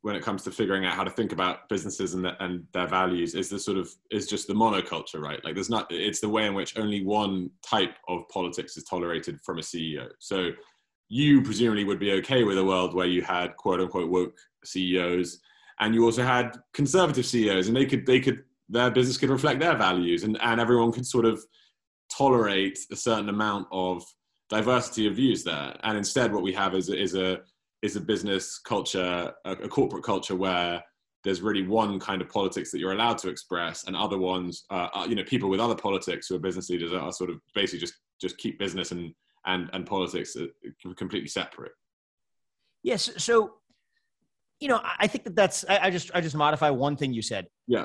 when 0.02 0.16
it 0.16 0.22
comes 0.22 0.42
to 0.42 0.50
figuring 0.50 0.86
out 0.86 0.94
how 0.94 1.04
to 1.04 1.10
think 1.10 1.32
about 1.32 1.68
businesses 1.68 2.14
and, 2.14 2.24
the, 2.24 2.42
and 2.42 2.64
their 2.72 2.86
values 2.86 3.34
is 3.34 3.48
the 3.48 3.58
sort 3.58 3.76
of 3.76 3.88
is 4.10 4.26
just 4.26 4.46
the 4.46 4.54
monoculture 4.54 5.20
right? 5.20 5.44
Like 5.44 5.54
there's 5.54 5.70
not 5.70 5.86
it's 5.90 6.20
the 6.20 6.28
way 6.28 6.46
in 6.46 6.54
which 6.54 6.78
only 6.78 7.04
one 7.04 7.50
type 7.64 7.94
of 8.08 8.28
politics 8.28 8.76
is 8.76 8.84
tolerated 8.84 9.40
from 9.42 9.58
a 9.58 9.62
ceo 9.62 10.08
so 10.18 10.50
you 11.08 11.42
presumably 11.42 11.84
would 11.84 11.98
be 11.98 12.12
okay 12.12 12.44
with 12.44 12.58
a 12.58 12.64
world 12.64 12.94
where 12.94 13.06
you 13.06 13.22
had 13.22 13.56
quote 13.56 13.80
unquote 13.80 14.10
woke 14.10 14.38
ceos 14.64 15.38
and 15.80 15.94
you 15.94 16.04
also 16.04 16.22
had 16.22 16.56
conservative 16.72 17.26
ceos 17.26 17.68
and 17.68 17.76
they 17.76 17.86
could 17.86 18.06
they 18.06 18.20
could 18.20 18.42
their 18.70 18.90
business 18.90 19.18
could 19.18 19.30
reflect 19.30 19.60
their 19.60 19.76
values 19.76 20.24
and, 20.24 20.40
and 20.40 20.60
everyone 20.60 20.92
could 20.92 21.06
sort 21.06 21.24
of 21.24 21.44
tolerate 22.10 22.78
a 22.90 22.96
certain 22.96 23.28
amount 23.28 23.66
of 23.70 24.04
diversity 24.48 25.06
of 25.06 25.16
views 25.16 25.44
there. 25.44 25.76
And 25.84 25.96
instead, 25.96 26.32
what 26.32 26.42
we 26.42 26.52
have 26.52 26.74
is, 26.74 26.88
is 26.88 27.14
a 27.14 27.40
is 27.82 27.96
a 27.96 28.00
business 28.00 28.58
culture, 28.58 29.32
a, 29.44 29.52
a 29.52 29.68
corporate 29.68 30.04
culture 30.04 30.36
where 30.36 30.82
there's 31.24 31.40
really 31.40 31.66
one 31.66 31.98
kind 31.98 32.20
of 32.20 32.28
politics 32.28 32.70
that 32.70 32.78
you're 32.78 32.92
allowed 32.92 33.18
to 33.18 33.28
express, 33.28 33.84
and 33.84 33.96
other 33.96 34.18
ones, 34.18 34.64
uh, 34.70 34.88
are, 34.92 35.06
you 35.06 35.14
know, 35.14 35.24
people 35.24 35.48
with 35.48 35.60
other 35.60 35.74
politics 35.74 36.26
who 36.28 36.34
are 36.34 36.40
business 36.40 36.68
leaders 36.68 36.92
are 36.92 37.12
sort 37.12 37.30
of 37.30 37.40
basically 37.54 37.78
just 37.78 37.94
just 38.20 38.36
keep 38.38 38.58
business 38.58 38.92
and 38.92 39.14
and 39.46 39.70
and 39.72 39.86
politics 39.86 40.36
uh, 40.36 40.46
completely 40.96 41.28
separate. 41.28 41.72
Yes. 42.82 43.10
So, 43.18 43.54
you 44.60 44.68
know, 44.68 44.80
I 44.98 45.06
think 45.06 45.24
that 45.24 45.36
that's. 45.36 45.64
I, 45.68 45.78
I 45.86 45.90
just 45.90 46.10
I 46.14 46.20
just 46.20 46.36
modify 46.36 46.70
one 46.70 46.96
thing 46.96 47.12
you 47.12 47.22
said. 47.22 47.46
Yeah. 47.66 47.84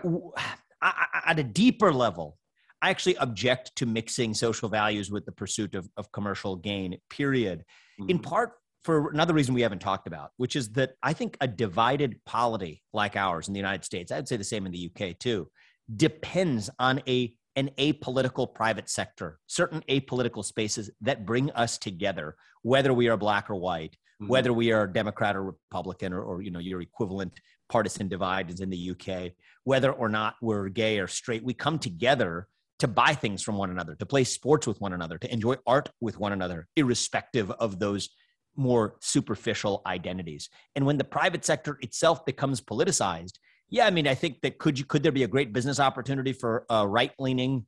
At 1.26 1.40
a 1.40 1.44
deeper 1.44 1.92
level, 1.92 2.38
I 2.82 2.90
actually 2.90 3.18
object 3.18 3.76
to 3.78 3.86
mixing 3.86 4.34
social 4.34 4.70
values 4.70 5.10
with 5.10 5.26
the 5.26 5.32
pursuit 5.32 5.76
of, 5.76 5.90
of 5.98 6.12
commercial 6.12 6.56
gain. 6.56 6.98
Period. 7.10 7.64
Mm-hmm. 8.00 8.10
In 8.10 8.20
part 8.20 8.54
for 8.84 9.10
another 9.10 9.34
reason 9.34 9.56
we 9.56 9.62
haven't 9.62 9.80
talked 9.80 10.06
about, 10.06 10.30
which 10.38 10.56
is 10.56 10.70
that 10.74 10.92
I 11.02 11.14
think 11.14 11.38
a 11.42 11.48
divided 11.48 12.20
polity 12.28 12.84
like 12.94 13.16
ours 13.16 13.48
in 13.48 13.54
the 13.56 13.60
United 13.60 13.84
States, 13.84 14.12
I'd 14.12 14.28
say 14.28 14.38
the 14.38 14.44
same 14.44 14.68
in 14.68 14.72
the 14.72 14.92
UK 14.92 15.18
too, 15.18 15.50
depends 15.96 16.70
on 16.80 17.02
a 17.08 17.34
an 17.58 17.72
apolitical 17.80 18.54
private 18.54 18.90
sector, 18.90 19.40
certain 19.48 19.82
apolitical 19.90 20.44
spaces 20.44 20.92
that 21.02 21.26
bring 21.26 21.50
us 21.52 21.78
together, 21.78 22.36
whether 22.64 22.94
we 22.94 23.08
are 23.08 23.16
black 23.16 23.50
or 23.50 23.56
white, 23.56 23.96
mm-hmm. 24.22 24.28
whether 24.28 24.52
we 24.54 24.72
are 24.72 24.86
Democrat 24.86 25.36
or 25.36 25.44
Republican 25.44 26.14
or, 26.14 26.22
or 26.22 26.42
you 26.42 26.52
know 26.52 26.60
your 26.60 26.82
equivalent 26.82 27.40
partisan 27.70 28.08
divide 28.08 28.50
is 28.50 28.62
in 28.62 28.70
the 28.70 28.92
UK, 28.92 29.32
whether 29.64 29.92
or 29.92 30.10
not 30.10 30.36
we're 30.42 30.70
gay 30.70 31.00
or 31.00 31.08
straight, 31.08 31.44
we 31.44 31.54
come 31.54 31.80
together 31.80 32.48
to 32.80 32.88
buy 32.88 33.14
things 33.14 33.42
from 33.42 33.58
one 33.58 33.70
another, 33.70 33.96
to 33.96 34.06
play 34.06 34.24
sports 34.24 34.68
with 34.68 34.82
one 34.82 34.94
another, 34.94 35.18
to 35.18 35.32
enjoy 35.32 35.56
art 35.66 35.90
with 36.02 36.20
one 36.20 36.34
another, 36.34 36.68
irrespective 36.76 37.50
of 37.52 37.80
those 37.80 38.10
more 38.56 38.96
superficial 39.02 39.82
identities. 39.86 40.50
And 40.76 40.86
when 40.86 40.98
the 40.98 41.04
private 41.04 41.46
sector 41.46 41.78
itself 41.82 42.26
becomes 42.26 42.62
politicized, 42.62 43.34
yeah, 43.70 43.86
I 43.86 43.90
mean, 43.90 44.08
I 44.08 44.16
think 44.16 44.42
that 44.42 44.58
could 44.60 44.78
you 44.78 44.86
could 44.86 45.04
there 45.04 45.12
be 45.12 45.24
a 45.24 45.28
great 45.28 45.52
business 45.52 45.80
opportunity 45.80 46.34
for 46.34 46.66
a 46.70 46.88
right 46.88 47.12
leaning 47.18 47.66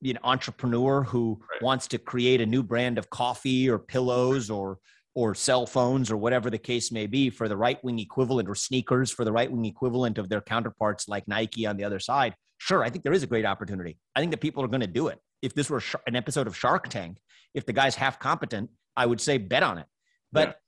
you 0.00 0.14
know, 0.14 0.20
entrepreneur 0.24 1.02
who 1.02 1.40
right. 1.50 1.62
wants 1.62 1.86
to 1.88 1.98
create 1.98 2.40
a 2.40 2.46
new 2.46 2.62
brand 2.62 2.98
of 2.98 3.10
coffee 3.10 3.68
or 3.68 3.78
pillows 3.78 4.50
or 4.50 4.78
or 5.16 5.34
cell 5.34 5.64
phones 5.66 6.10
or 6.10 6.16
whatever 6.18 6.50
the 6.50 6.58
case 6.58 6.92
may 6.92 7.06
be 7.06 7.30
for 7.30 7.48
the 7.48 7.56
right 7.56 7.82
wing 7.82 7.98
equivalent 7.98 8.46
or 8.50 8.54
sneakers 8.54 9.10
for 9.10 9.24
the 9.24 9.32
right 9.32 9.50
wing 9.50 9.64
equivalent 9.64 10.18
of 10.18 10.28
their 10.28 10.42
counterparts 10.42 11.08
like 11.08 11.26
Nike 11.26 11.66
on 11.66 11.78
the 11.78 11.84
other 11.84 11.98
side. 11.98 12.34
Sure, 12.58 12.84
I 12.84 12.90
think 12.90 13.02
there 13.02 13.14
is 13.14 13.22
a 13.22 13.26
great 13.26 13.46
opportunity. 13.46 13.98
I 14.14 14.20
think 14.20 14.30
that 14.32 14.42
people 14.42 14.62
are 14.62 14.68
going 14.68 14.82
to 14.82 14.86
do 14.86 15.08
it. 15.08 15.18
If 15.40 15.54
this 15.54 15.70
were 15.70 15.82
an 16.06 16.16
episode 16.16 16.46
of 16.46 16.54
Shark 16.54 16.88
Tank, 16.88 17.16
if 17.54 17.64
the 17.64 17.72
guy's 17.72 17.94
half 17.94 18.18
competent, 18.18 18.68
I 18.94 19.06
would 19.06 19.20
say 19.20 19.38
bet 19.38 19.62
on 19.62 19.78
it. 19.78 19.86
But 20.32 20.60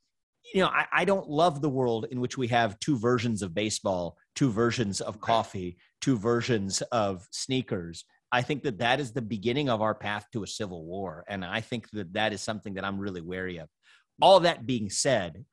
yeah. 0.42 0.50
you 0.54 0.62
know, 0.62 0.68
I, 0.68 0.86
I 0.92 1.04
don't 1.04 1.28
love 1.28 1.60
the 1.60 1.68
world 1.68 2.06
in 2.10 2.18
which 2.18 2.38
we 2.38 2.48
have 2.48 2.80
two 2.80 2.98
versions 2.98 3.42
of 3.42 3.54
baseball, 3.54 4.16
two 4.34 4.50
versions 4.50 5.02
of 5.02 5.20
coffee, 5.20 5.76
two 6.00 6.16
versions 6.16 6.80
of 6.90 7.28
sneakers. 7.32 8.04
I 8.32 8.40
think 8.40 8.62
that 8.62 8.78
that 8.78 8.98
is 8.98 9.12
the 9.12 9.22
beginning 9.22 9.68
of 9.68 9.82
our 9.82 9.94
path 9.94 10.24
to 10.32 10.42
a 10.42 10.46
civil 10.46 10.86
war, 10.86 11.24
and 11.28 11.44
I 11.44 11.60
think 11.60 11.90
that 11.90 12.14
that 12.14 12.32
is 12.32 12.40
something 12.40 12.74
that 12.74 12.84
I'm 12.84 12.98
really 12.98 13.22
wary 13.22 13.58
of. 13.58 13.68
All 14.20 14.40
that 14.40 14.66
being 14.66 14.90
said, 14.90 15.44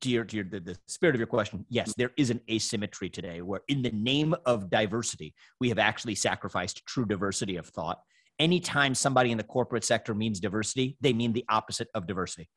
to 0.00 0.08
your 0.10 0.24
to 0.24 0.36
your 0.36 0.44
the, 0.44 0.58
the, 0.58 0.76
spirit 0.88 1.14
of 1.14 1.20
your 1.20 1.28
question, 1.28 1.64
yes, 1.68 1.94
there 1.96 2.10
is 2.16 2.30
an 2.30 2.40
asymmetry 2.50 3.08
today 3.08 3.40
where, 3.40 3.60
in 3.68 3.82
the 3.82 3.90
name 3.90 4.34
of 4.46 4.68
diversity, 4.68 5.32
we 5.60 5.68
have 5.68 5.78
actually 5.78 6.16
sacrificed 6.16 6.84
true 6.86 7.04
diversity 7.04 7.56
of 7.56 7.66
thought. 7.66 8.00
Anytime 8.40 8.96
somebody 8.96 9.30
in 9.30 9.38
the 9.38 9.44
corporate 9.44 9.84
sector 9.84 10.12
means 10.12 10.40
diversity, 10.40 10.96
they 11.00 11.12
mean 11.12 11.32
the 11.32 11.44
opposite 11.48 11.88
of 11.94 12.08
diversity 12.08 12.48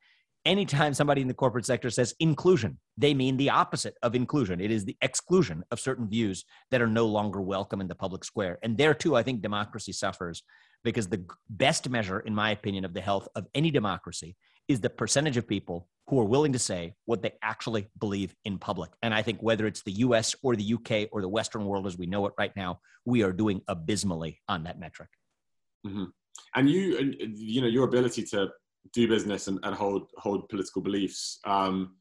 anytime 0.44 0.94
somebody 0.94 1.20
in 1.20 1.28
the 1.28 1.34
corporate 1.34 1.66
sector 1.66 1.90
says 1.90 2.14
inclusion, 2.20 2.78
they 2.96 3.14
mean 3.14 3.36
the 3.36 3.50
opposite 3.50 3.94
of 4.02 4.14
inclusion. 4.14 4.60
It 4.60 4.70
is 4.70 4.84
the 4.84 4.96
exclusion 5.02 5.62
of 5.70 5.80
certain 5.80 6.08
views 6.08 6.44
that 6.70 6.80
are 6.80 6.86
no 6.86 7.06
longer 7.06 7.40
welcome 7.40 7.80
in 7.80 7.88
the 7.88 7.94
public 7.94 8.24
square. 8.24 8.58
And 8.62 8.76
there 8.76 8.94
too, 8.94 9.14
I 9.16 9.22
think 9.22 9.42
democracy 9.42 9.92
suffers 9.92 10.42
because 10.84 11.08
the 11.08 11.24
best 11.50 11.88
measure, 11.88 12.20
in 12.20 12.34
my 12.34 12.50
opinion, 12.50 12.84
of 12.84 12.94
the 12.94 13.00
health 13.00 13.28
of 13.34 13.46
any 13.54 13.70
democracy 13.70 14.36
is 14.68 14.80
the 14.80 14.90
percentage 14.90 15.36
of 15.36 15.48
people 15.48 15.88
who 16.08 16.20
are 16.20 16.24
willing 16.24 16.52
to 16.52 16.58
say 16.58 16.94
what 17.04 17.22
they 17.22 17.32
actually 17.42 17.88
believe 17.98 18.34
in 18.44 18.58
public. 18.58 18.90
And 19.02 19.12
I 19.12 19.22
think 19.22 19.42
whether 19.42 19.66
it's 19.66 19.82
the 19.82 19.92
US 19.92 20.34
or 20.42 20.56
the 20.56 20.74
UK 20.74 21.08
or 21.12 21.20
the 21.20 21.28
Western 21.28 21.64
world 21.64 21.86
as 21.86 21.98
we 21.98 22.06
know 22.06 22.26
it 22.26 22.34
right 22.38 22.54
now, 22.56 22.80
we 23.04 23.22
are 23.22 23.32
doing 23.32 23.62
abysmally 23.68 24.40
on 24.48 24.64
that 24.64 24.78
metric. 24.78 25.10
Mm-hmm. 25.86 26.04
And 26.54 26.70
you, 26.70 27.14
you 27.34 27.60
know, 27.60 27.66
your 27.66 27.84
ability 27.84 28.22
to 28.24 28.48
do 28.92 29.08
business 29.08 29.48
and, 29.48 29.58
and 29.62 29.74
hold 29.74 30.10
hold 30.16 30.48
political 30.48 30.80
beliefs, 30.82 31.40
um, 31.44 31.96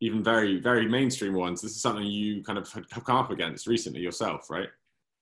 even 0.00 0.22
very 0.22 0.60
very 0.60 0.88
mainstream 0.88 1.34
ones. 1.34 1.60
This 1.60 1.72
is 1.72 1.82
something 1.82 2.04
you 2.04 2.42
kind 2.42 2.58
of 2.58 2.70
have 2.72 3.04
come 3.04 3.16
up 3.16 3.30
against 3.30 3.66
recently 3.66 4.00
yourself, 4.00 4.50
right? 4.50 4.68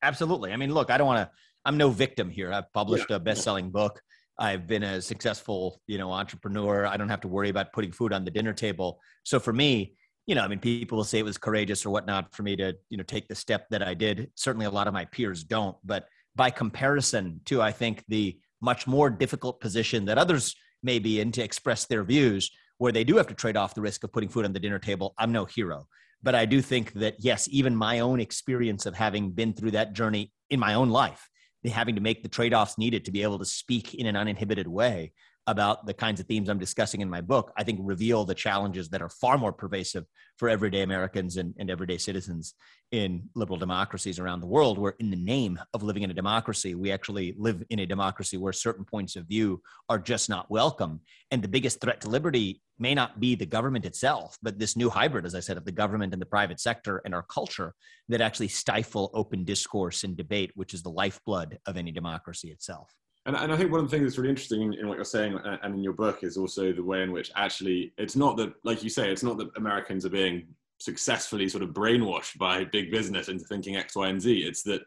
Absolutely. 0.02 0.52
I 0.52 0.56
mean, 0.56 0.72
look, 0.72 0.90
I 0.90 0.98
don't 0.98 1.06
want 1.06 1.28
to. 1.28 1.30
I'm 1.64 1.76
no 1.76 1.90
victim 1.90 2.30
here. 2.30 2.52
I've 2.52 2.72
published 2.72 3.06
yeah. 3.10 3.16
a 3.16 3.18
best-selling 3.18 3.70
book. 3.70 4.00
I've 4.38 4.66
been 4.66 4.82
a 4.82 5.00
successful, 5.00 5.80
you 5.86 5.98
know, 5.98 6.12
entrepreneur. 6.12 6.86
I 6.86 6.96
don't 6.96 7.08
have 7.08 7.22
to 7.22 7.28
worry 7.28 7.48
about 7.48 7.72
putting 7.72 7.92
food 7.92 8.12
on 8.12 8.24
the 8.24 8.30
dinner 8.30 8.52
table. 8.52 9.00
So 9.22 9.40
for 9.40 9.52
me, 9.52 9.96
you 10.26 10.34
know, 10.34 10.42
I 10.42 10.48
mean, 10.48 10.58
people 10.58 10.96
will 10.96 11.04
say 11.04 11.20
it 11.20 11.24
was 11.24 11.38
courageous 11.38 11.86
or 11.86 11.90
whatnot 11.90 12.34
for 12.34 12.42
me 12.42 12.56
to, 12.56 12.74
you 12.90 12.96
know, 12.96 13.04
take 13.04 13.28
the 13.28 13.34
step 13.34 13.66
that 13.70 13.82
I 13.82 13.94
did. 13.94 14.30
Certainly, 14.34 14.66
a 14.66 14.70
lot 14.70 14.88
of 14.88 14.94
my 14.94 15.04
peers 15.06 15.44
don't. 15.44 15.76
But 15.84 16.08
by 16.34 16.50
comparison 16.50 17.40
to, 17.46 17.62
I 17.62 17.72
think 17.72 18.04
the 18.08 18.38
much 18.60 18.86
more 18.86 19.08
difficult 19.08 19.60
position 19.60 20.04
that 20.06 20.18
others 20.18 20.54
may 20.82 20.98
be 20.98 21.20
in 21.20 21.32
to 21.32 21.42
express 21.42 21.86
their 21.86 22.02
views 22.02 22.50
where 22.78 22.92
they 22.92 23.04
do 23.04 23.16
have 23.16 23.26
to 23.28 23.34
trade 23.34 23.56
off 23.56 23.74
the 23.74 23.80
risk 23.80 24.04
of 24.04 24.12
putting 24.12 24.28
food 24.28 24.44
on 24.44 24.52
the 24.52 24.60
dinner 24.60 24.78
table. 24.78 25.14
I'm 25.18 25.32
no 25.32 25.44
hero. 25.44 25.86
But 26.22 26.34
I 26.34 26.44
do 26.44 26.60
think 26.60 26.92
that, 26.94 27.14
yes, 27.18 27.48
even 27.50 27.74
my 27.74 28.00
own 28.00 28.20
experience 28.20 28.84
of 28.86 28.94
having 28.94 29.30
been 29.30 29.52
through 29.52 29.72
that 29.72 29.92
journey 29.92 30.32
in 30.50 30.58
my 30.58 30.74
own 30.74 30.90
life, 30.90 31.28
having 31.70 31.94
to 31.94 32.00
make 32.00 32.22
the 32.22 32.28
trade 32.28 32.54
offs 32.54 32.78
needed 32.78 33.04
to 33.04 33.10
be 33.10 33.22
able 33.22 33.38
to 33.38 33.44
speak 33.44 33.94
in 33.94 34.06
an 34.06 34.16
uninhibited 34.16 34.68
way 34.68 35.12
about 35.46 35.86
the 35.86 35.94
kinds 35.94 36.20
of 36.20 36.26
themes 36.26 36.48
I'm 36.48 36.58
discussing 36.58 37.00
in 37.00 37.08
my 37.08 37.20
book, 37.20 37.52
I 37.56 37.62
think 37.62 37.78
reveal 37.82 38.24
the 38.24 38.34
challenges 38.34 38.88
that 38.88 39.02
are 39.02 39.08
far 39.08 39.38
more 39.38 39.52
pervasive 39.52 40.04
for 40.36 40.48
everyday 40.48 40.82
Americans 40.82 41.36
and, 41.36 41.54
and 41.58 41.70
everyday 41.70 41.98
citizens 41.98 42.54
in 42.90 43.28
liberal 43.34 43.58
democracies 43.58 44.18
around 44.18 44.40
the 44.40 44.46
world, 44.46 44.78
where 44.78 44.94
in 44.98 45.10
the 45.10 45.16
name 45.16 45.58
of 45.72 45.82
living 45.82 46.02
in 46.02 46.10
a 46.10 46.14
democracy, 46.14 46.74
we 46.74 46.90
actually 46.90 47.34
live 47.38 47.62
in 47.70 47.78
a 47.78 47.86
democracy 47.86 48.36
where 48.36 48.52
certain 48.52 48.84
points 48.84 49.16
of 49.16 49.26
view 49.26 49.62
are 49.88 49.98
just 49.98 50.28
not 50.28 50.50
welcome. 50.50 51.00
And 51.30 51.42
the 51.42 51.48
biggest 51.48 51.80
threat 51.80 52.00
to 52.02 52.08
liberty 52.08 52.60
may 52.78 52.94
not 52.94 53.20
be 53.20 53.34
the 53.34 53.46
government 53.46 53.86
itself, 53.86 54.36
but 54.42 54.58
this 54.58 54.76
new 54.76 54.90
hybrid, 54.90 55.26
as 55.26 55.34
I 55.34 55.40
said, 55.40 55.56
of 55.56 55.64
the 55.64 55.72
government 55.72 56.12
and 56.12 56.20
the 56.20 56.26
private 56.26 56.60
sector 56.60 57.00
and 57.04 57.14
our 57.14 57.22
culture 57.22 57.74
that 58.08 58.20
actually 58.20 58.48
stifle 58.48 59.10
open 59.14 59.44
discourse 59.44 60.04
and 60.04 60.16
debate, 60.16 60.50
which 60.54 60.74
is 60.74 60.82
the 60.82 60.90
lifeblood 60.90 61.58
of 61.66 61.76
any 61.76 61.92
democracy 61.92 62.50
itself. 62.50 62.92
And, 63.26 63.34
and 63.36 63.52
I 63.52 63.56
think 63.56 63.72
one 63.72 63.80
of 63.80 63.90
the 63.90 63.96
things 63.96 64.08
that's 64.08 64.18
really 64.18 64.30
interesting 64.30 64.62
in, 64.62 64.74
in, 64.74 64.88
what 64.88 64.94
you're 64.94 65.04
saying 65.04 65.36
uh, 65.36 65.58
and 65.62 65.74
in 65.74 65.82
your 65.82 65.92
book 65.92 66.22
is 66.22 66.36
also 66.36 66.72
the 66.72 66.82
way 66.82 67.02
in 67.02 67.10
which 67.10 67.32
actually 67.34 67.92
it's 67.98 68.14
not 68.14 68.36
that, 68.36 68.52
like 68.62 68.84
you 68.84 68.88
say, 68.88 69.10
it's 69.10 69.24
not 69.24 69.36
that 69.38 69.50
Americans 69.56 70.06
are 70.06 70.10
being 70.10 70.46
successfully 70.78 71.48
sort 71.48 71.64
of 71.64 71.70
brainwashed 71.70 72.38
by 72.38 72.64
big 72.64 72.90
business 72.90 73.28
into 73.28 73.44
thinking 73.44 73.76
X, 73.76 73.96
Y, 73.96 74.08
and 74.08 74.22
Z. 74.22 74.38
It's 74.38 74.62
that 74.62 74.82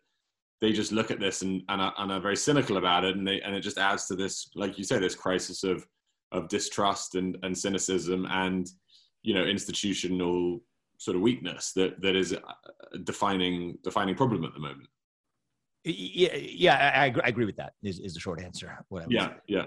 they 0.61 0.71
just 0.71 0.93
look 0.93 1.11
at 1.11 1.19
this 1.19 1.41
and, 1.41 1.63
and, 1.67 1.81
are, 1.81 1.93
and 1.97 2.11
are 2.11 2.19
very 2.21 2.37
cynical 2.37 2.77
about 2.77 3.03
it, 3.03 3.15
and 3.15 3.27
they 3.27 3.41
and 3.41 3.55
it 3.55 3.61
just 3.61 3.77
adds 3.77 4.07
to 4.07 4.15
this, 4.15 4.49
like 4.55 4.77
you 4.77 4.83
say, 4.83 4.99
this 4.99 5.15
crisis 5.15 5.63
of 5.63 5.85
of 6.31 6.47
distrust 6.47 7.15
and, 7.15 7.37
and 7.43 7.57
cynicism 7.57 8.27
and 8.29 8.69
you 9.23 9.33
know 9.33 9.43
institutional 9.43 10.59
sort 10.97 11.15
of 11.15 11.23
weakness 11.23 11.71
that 11.73 11.99
that 12.01 12.15
is 12.15 12.33
a 12.33 12.97
defining 13.03 13.77
defining 13.83 14.15
problem 14.15 14.43
at 14.43 14.53
the 14.53 14.59
moment. 14.59 14.87
Yeah, 15.83 16.35
yeah, 16.35 16.91
I, 16.95 17.05
I 17.23 17.27
agree 17.29 17.45
with 17.45 17.55
that. 17.57 17.73
Is, 17.83 17.99
is 17.99 18.13
the 18.13 18.19
short 18.19 18.41
answer? 18.41 18.85
yeah, 19.07 19.33
yeah. 19.47 19.65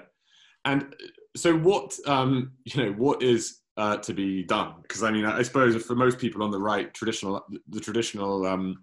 And 0.65 0.95
so, 1.37 1.57
what 1.57 1.97
um, 2.07 2.53
you 2.65 2.83
know, 2.83 2.93
what 2.93 3.23
is 3.23 3.61
uh, 3.77 3.97
to 3.99 4.13
be 4.13 4.43
done? 4.43 4.75
Because 4.83 5.03
I 5.03 5.11
mean, 5.11 5.25
I 5.25 5.43
suppose 5.43 5.83
for 5.85 5.95
most 5.95 6.19
people 6.19 6.43
on 6.43 6.51
the 6.51 6.61
right, 6.61 6.93
traditional 6.93 7.45
the 7.69 7.81
traditional 7.81 8.47
um, 8.47 8.77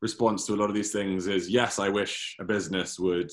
response 0.00 0.46
to 0.46 0.54
a 0.54 0.56
lot 0.56 0.68
of 0.68 0.74
these 0.74 0.92
things 0.92 1.26
is 1.26 1.48
yes, 1.48 1.78
I 1.78 1.88
wish 1.88 2.36
a 2.40 2.44
business 2.44 2.98
would 2.98 3.30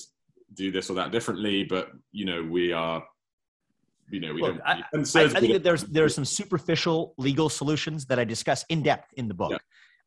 do 0.54 0.70
this 0.70 0.90
or 0.90 0.94
that 0.94 1.10
differently, 1.12 1.64
but 1.64 1.90
you 2.12 2.24
know, 2.24 2.42
we 2.42 2.72
are. 2.72 3.02
You 4.10 4.20
know, 4.20 4.34
we 4.34 4.42
Look, 4.42 4.56
don't. 4.56 4.66
I, 4.66 4.82
I, 4.94 5.24
I 5.24 5.40
think 5.40 5.54
that 5.54 5.62
there's 5.62 5.84
there 5.84 6.04
are 6.04 6.08
some 6.10 6.24
superficial 6.26 7.14
legal 7.16 7.48
solutions 7.48 8.04
that 8.06 8.18
I 8.18 8.24
discuss 8.24 8.62
in 8.68 8.82
depth 8.82 9.10
in 9.16 9.26
the 9.26 9.32
book. 9.32 9.52
Yeah. 9.52 9.58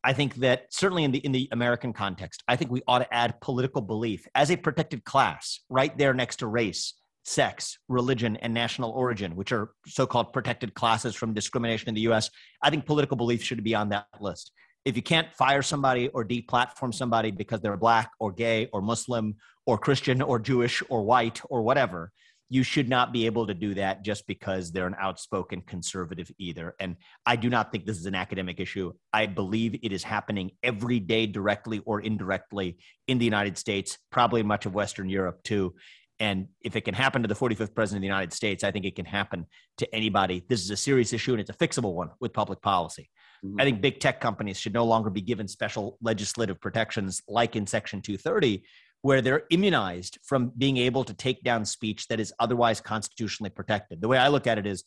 I 0.06 0.12
think 0.12 0.36
that 0.36 0.66
certainly 0.70 1.02
in 1.02 1.10
the 1.10 1.18
in 1.18 1.32
the 1.32 1.48
American 1.50 1.92
context, 1.92 2.44
I 2.46 2.54
think 2.54 2.70
we 2.70 2.80
ought 2.86 3.00
to 3.00 3.12
add 3.12 3.40
political 3.40 3.82
belief 3.82 4.24
as 4.36 4.52
a 4.52 4.56
protected 4.56 5.04
class 5.04 5.58
right 5.68 5.98
there 5.98 6.14
next 6.14 6.36
to 6.36 6.46
race, 6.46 6.94
sex, 7.24 7.76
religion, 7.88 8.36
and 8.36 8.54
national 8.54 8.92
origin, 8.92 9.34
which 9.34 9.50
are 9.50 9.72
so-called 9.84 10.32
protected 10.32 10.74
classes 10.74 11.16
from 11.16 11.34
discrimination 11.34 11.88
in 11.88 11.96
the 11.96 12.02
US. 12.02 12.30
I 12.62 12.70
think 12.70 12.86
political 12.86 13.16
belief 13.16 13.42
should 13.42 13.64
be 13.64 13.74
on 13.74 13.88
that 13.88 14.06
list. 14.20 14.52
If 14.84 14.94
you 14.94 15.02
can't 15.02 15.34
fire 15.34 15.62
somebody 15.62 16.06
or 16.10 16.24
deplatform 16.24 16.94
somebody 16.94 17.32
because 17.32 17.60
they're 17.60 17.76
black 17.76 18.12
or 18.20 18.30
gay 18.30 18.68
or 18.72 18.80
Muslim 18.82 19.34
or 19.66 19.76
Christian 19.76 20.22
or 20.22 20.38
Jewish 20.38 20.84
or 20.88 21.02
white 21.02 21.40
or 21.50 21.62
whatever, 21.62 22.12
you 22.48 22.62
should 22.62 22.88
not 22.88 23.12
be 23.12 23.26
able 23.26 23.46
to 23.46 23.54
do 23.54 23.74
that 23.74 24.04
just 24.04 24.26
because 24.26 24.70
they're 24.70 24.86
an 24.86 24.94
outspoken 25.00 25.60
conservative 25.62 26.30
either. 26.38 26.74
And 26.78 26.96
I 27.24 27.36
do 27.36 27.50
not 27.50 27.72
think 27.72 27.86
this 27.86 27.98
is 27.98 28.06
an 28.06 28.14
academic 28.14 28.60
issue. 28.60 28.92
I 29.12 29.26
believe 29.26 29.74
it 29.82 29.92
is 29.92 30.04
happening 30.04 30.52
every 30.62 31.00
day, 31.00 31.26
directly 31.26 31.80
or 31.80 32.00
indirectly, 32.00 32.78
in 33.08 33.18
the 33.18 33.24
United 33.24 33.58
States, 33.58 33.98
probably 34.10 34.42
much 34.42 34.64
of 34.64 34.74
Western 34.74 35.08
Europe 35.08 35.42
too. 35.42 35.74
And 36.18 36.48
if 36.62 36.76
it 36.76 36.82
can 36.82 36.94
happen 36.94 37.22
to 37.22 37.28
the 37.28 37.34
45th 37.34 37.74
president 37.74 37.98
of 37.98 38.02
the 38.02 38.06
United 38.06 38.32
States, 38.32 38.64
I 38.64 38.70
think 38.70 38.86
it 38.86 38.96
can 38.96 39.04
happen 39.04 39.46
to 39.78 39.94
anybody. 39.94 40.44
This 40.48 40.62
is 40.62 40.70
a 40.70 40.76
serious 40.76 41.12
issue 41.12 41.32
and 41.32 41.40
it's 41.40 41.50
a 41.50 41.52
fixable 41.52 41.94
one 41.94 42.10
with 42.20 42.32
public 42.32 42.62
policy. 42.62 43.10
Mm-hmm. 43.44 43.60
I 43.60 43.64
think 43.64 43.80
big 43.80 44.00
tech 44.00 44.20
companies 44.20 44.58
should 44.58 44.72
no 44.72 44.84
longer 44.84 45.10
be 45.10 45.20
given 45.20 45.46
special 45.48 45.98
legislative 46.00 46.60
protections 46.60 47.22
like 47.28 47.54
in 47.56 47.66
Section 47.66 48.00
230, 48.00 48.64
where 49.06 49.22
they're 49.22 49.44
immunized 49.50 50.18
from 50.24 50.50
being 50.58 50.76
able 50.78 51.04
to 51.04 51.14
take 51.14 51.40
down 51.44 51.64
speech 51.64 52.08
that 52.08 52.18
is 52.18 52.34
otherwise 52.40 52.80
constitutionally 52.80 53.50
protected. 53.50 54.00
The 54.00 54.08
way 54.08 54.18
I 54.18 54.26
look 54.26 54.48
at 54.48 54.58
it 54.58 54.66
is 54.66 54.82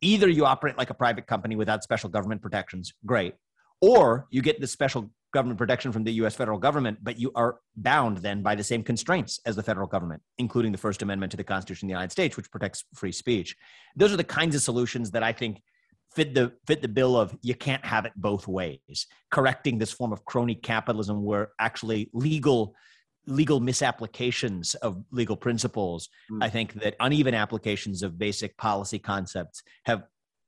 either 0.00 0.28
you 0.28 0.46
operate 0.46 0.78
like 0.78 0.90
a 0.90 0.94
private 0.94 1.26
company 1.26 1.56
without 1.56 1.82
special 1.82 2.08
government 2.08 2.42
protections, 2.42 2.92
great, 3.04 3.34
or 3.80 4.28
you 4.30 4.40
get 4.40 4.60
the 4.60 4.68
special 4.68 5.10
government 5.34 5.58
protection 5.58 5.90
from 5.90 6.04
the 6.04 6.12
US 6.22 6.36
federal 6.36 6.60
government, 6.60 6.98
but 7.02 7.18
you 7.18 7.32
are 7.34 7.58
bound 7.74 8.18
then 8.18 8.40
by 8.40 8.54
the 8.54 8.62
same 8.62 8.84
constraints 8.84 9.40
as 9.44 9.56
the 9.56 9.64
federal 9.64 9.88
government, 9.88 10.22
including 10.38 10.70
the 10.70 10.78
First 10.78 11.02
Amendment 11.02 11.32
to 11.32 11.36
the 11.36 11.42
Constitution 11.42 11.86
of 11.86 11.88
the 11.88 11.94
United 11.94 12.12
States, 12.12 12.36
which 12.36 12.52
protects 12.52 12.84
free 12.94 13.10
speech. 13.10 13.56
Those 13.96 14.12
are 14.12 14.16
the 14.16 14.22
kinds 14.22 14.54
of 14.54 14.62
solutions 14.62 15.10
that 15.10 15.24
I 15.24 15.32
think 15.32 15.60
fit 16.14 16.34
the 16.34 16.52
fit 16.68 16.82
the 16.82 16.88
bill 16.88 17.16
of 17.16 17.36
you 17.42 17.56
can't 17.56 17.84
have 17.84 18.04
it 18.04 18.12
both 18.14 18.46
ways 18.46 19.08
correcting 19.32 19.78
this 19.78 19.92
form 19.92 20.12
of 20.12 20.24
crony 20.24 20.54
capitalism 20.54 21.24
where 21.24 21.48
actually 21.58 22.10
legal 22.12 22.76
legal 23.26 23.60
misapplications 23.60 24.74
of 24.76 25.04
legal 25.10 25.36
principles 25.36 26.08
mm. 26.30 26.42
i 26.42 26.48
think 26.48 26.74
that 26.74 26.96
uneven 27.00 27.34
applications 27.34 28.02
of 28.02 28.18
basic 28.18 28.56
policy 28.56 28.98
concepts 28.98 29.62
have 29.84 30.04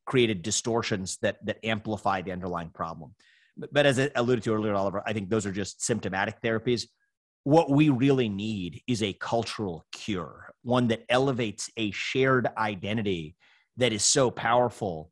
created 0.07 0.43
distortions 0.43 1.19
that 1.23 1.45
that 1.45 1.59
amplify 1.65 2.21
the 2.23 2.33
underlying 2.33 2.71
problem 2.71 3.15
but 3.57 3.87
as 3.87 3.99
I 3.99 4.11
alluded 4.15 4.45
to 4.45 4.55
earlier, 4.55 4.75
Oliver, 4.75 5.03
I 5.07 5.13
think 5.13 5.29
those 5.29 5.47
are 5.47 5.53
just 5.53 5.83
symptomatic 5.83 6.41
therapies. 6.41 6.87
What 7.45 7.71
we 7.71 7.89
really 7.89 8.29
need 8.29 8.83
is 8.87 9.03
a 9.03 9.13
cultural 9.15 9.85
cure, 9.93 10.55
one 10.63 10.89
that 10.89 11.05
elevates 11.09 11.71
a 11.77 11.91
shared 11.91 12.49
identity 12.57 13.37
that 13.77 13.93
is 13.93 14.05
so 14.05 14.31
powerful 14.31 15.11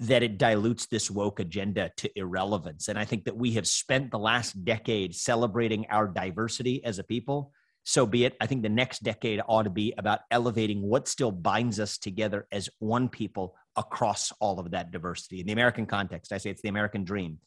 that 0.00 0.22
it 0.22 0.38
dilutes 0.38 0.86
this 0.86 1.10
woke 1.10 1.40
agenda 1.40 1.90
to 1.98 2.10
irrelevance. 2.16 2.88
And 2.88 2.98
I 2.98 3.04
think 3.04 3.24
that 3.24 3.36
we 3.36 3.52
have 3.52 3.68
spent 3.68 4.10
the 4.10 4.18
last 4.18 4.64
decade 4.64 5.14
celebrating 5.14 5.86
our 5.90 6.08
diversity 6.08 6.82
as 6.84 6.98
a 6.98 7.04
people. 7.04 7.52
So 7.84 8.06
be 8.06 8.24
it. 8.24 8.36
I 8.40 8.46
think 8.46 8.62
the 8.62 8.68
next 8.68 9.02
decade 9.02 9.40
ought 9.46 9.64
to 9.64 9.70
be 9.70 9.92
about 9.98 10.20
elevating 10.30 10.82
what 10.82 11.06
still 11.06 11.30
binds 11.30 11.78
us 11.78 11.98
together 11.98 12.46
as 12.50 12.68
one 12.78 13.08
people 13.08 13.54
across 13.76 14.32
all 14.40 14.58
of 14.58 14.70
that 14.70 14.90
diversity. 14.90 15.40
In 15.40 15.46
the 15.46 15.52
American 15.52 15.86
context, 15.86 16.32
I 16.32 16.38
say 16.38 16.50
it's 16.50 16.62
the 16.62 16.68
American 16.68 17.04
dream 17.04 17.38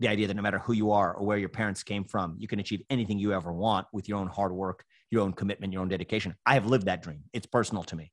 the 0.00 0.08
idea 0.08 0.26
that 0.26 0.34
no 0.34 0.42
matter 0.42 0.58
who 0.58 0.72
you 0.72 0.90
are 0.92 1.14
or 1.14 1.24
where 1.24 1.38
your 1.38 1.50
parents 1.50 1.82
came 1.82 2.04
from, 2.04 2.34
you 2.38 2.48
can 2.48 2.58
achieve 2.58 2.82
anything 2.88 3.18
you 3.18 3.32
ever 3.32 3.52
want 3.52 3.86
with 3.92 4.08
your 4.08 4.18
own 4.18 4.28
hard 4.28 4.50
work, 4.50 4.82
your 5.10 5.22
own 5.22 5.32
commitment, 5.32 5.72
your 5.72 5.82
own 5.82 5.88
dedication. 5.88 6.34
I 6.46 6.54
have 6.54 6.66
lived 6.66 6.86
that 6.86 7.02
dream. 7.02 7.24
It's 7.34 7.46
personal 7.46 7.84
to 7.84 7.96
me. 7.96 8.10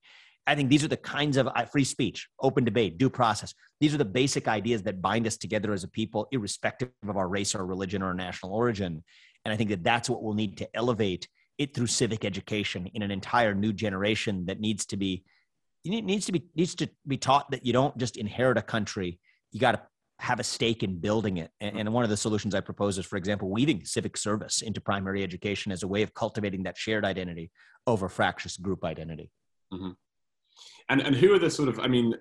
I 0.47 0.55
think 0.55 0.69
these 0.69 0.83
are 0.83 0.87
the 0.87 0.97
kinds 0.97 1.35
of 1.35 1.47
uh, 1.47 1.65
free 1.65 1.83
speech, 1.83 2.29
open 2.41 2.63
debate, 2.63 2.97
due 2.97 3.09
process. 3.09 3.53
These 3.81 3.93
are 3.93 3.97
the 3.97 4.05
basic 4.05 4.47
ideas 4.47 4.81
that 4.83 5.01
bind 5.01 5.27
us 5.27 5.35
together 5.35 5.73
as 5.73 5.83
a 5.83 5.89
people, 5.89 6.27
irrespective 6.31 6.89
of 7.07 7.17
our 7.17 7.27
race 7.27 7.53
or 7.53 7.65
religion 7.65 8.01
or 8.01 8.13
national 8.13 8.53
origin. 8.53 9.03
And 9.43 9.53
I 9.53 9.57
think 9.57 9.69
that 9.71 9.83
that's 9.83 10.09
what 10.09 10.23
we'll 10.23 10.33
need 10.33 10.57
to 10.57 10.69
elevate 10.73 11.27
it 11.57 11.73
through 11.73 11.87
civic 11.87 12.23
education 12.23 12.89
in 12.93 13.01
an 13.01 13.11
entire 13.11 13.53
new 13.53 13.73
generation 13.73 14.45
that 14.45 14.59
needs 14.59 14.85
to 14.87 14.97
be 14.97 15.23
needs 15.83 16.25
to 16.25 16.31
be 16.31 16.43
needs 16.55 16.75
to 16.75 16.89
be 17.07 17.17
taught 17.17 17.49
that 17.51 17.65
you 17.65 17.73
don't 17.73 17.97
just 17.97 18.17
inherit 18.17 18.57
a 18.57 18.61
country. 18.61 19.19
You 19.51 19.59
got 19.59 19.71
to 19.73 19.81
have 20.19 20.39
a 20.39 20.43
stake 20.43 20.83
in 20.83 20.99
building 20.99 21.37
it. 21.37 21.51
And, 21.61 21.93
one 21.93 22.03
of 22.03 22.09
the 22.09 22.17
solutions 22.17 22.55
I 22.55 22.59
propose 22.61 22.97
is, 22.97 23.05
for 23.05 23.17
example, 23.17 23.49
weaving 23.49 23.85
civic 23.85 24.17
service 24.17 24.61
into 24.61 24.81
primary 24.81 25.23
education 25.23 25.71
as 25.71 25.83
a 25.83 25.87
way 25.87 26.01
of 26.01 26.13
cultivating 26.13 26.63
that 26.63 26.77
shared 26.77 27.05
identity 27.05 27.51
over 27.85 28.09
fractious 28.09 28.57
group 28.57 28.83
identity. 28.83 29.31
Mm-hmm. 29.71 29.91
And 30.89 31.01
and 31.01 31.15
who 31.15 31.33
are 31.33 31.39
the 31.39 31.49
sort 31.49 31.69
of? 31.69 31.79
I 31.79 31.87
mean, 31.87 32.15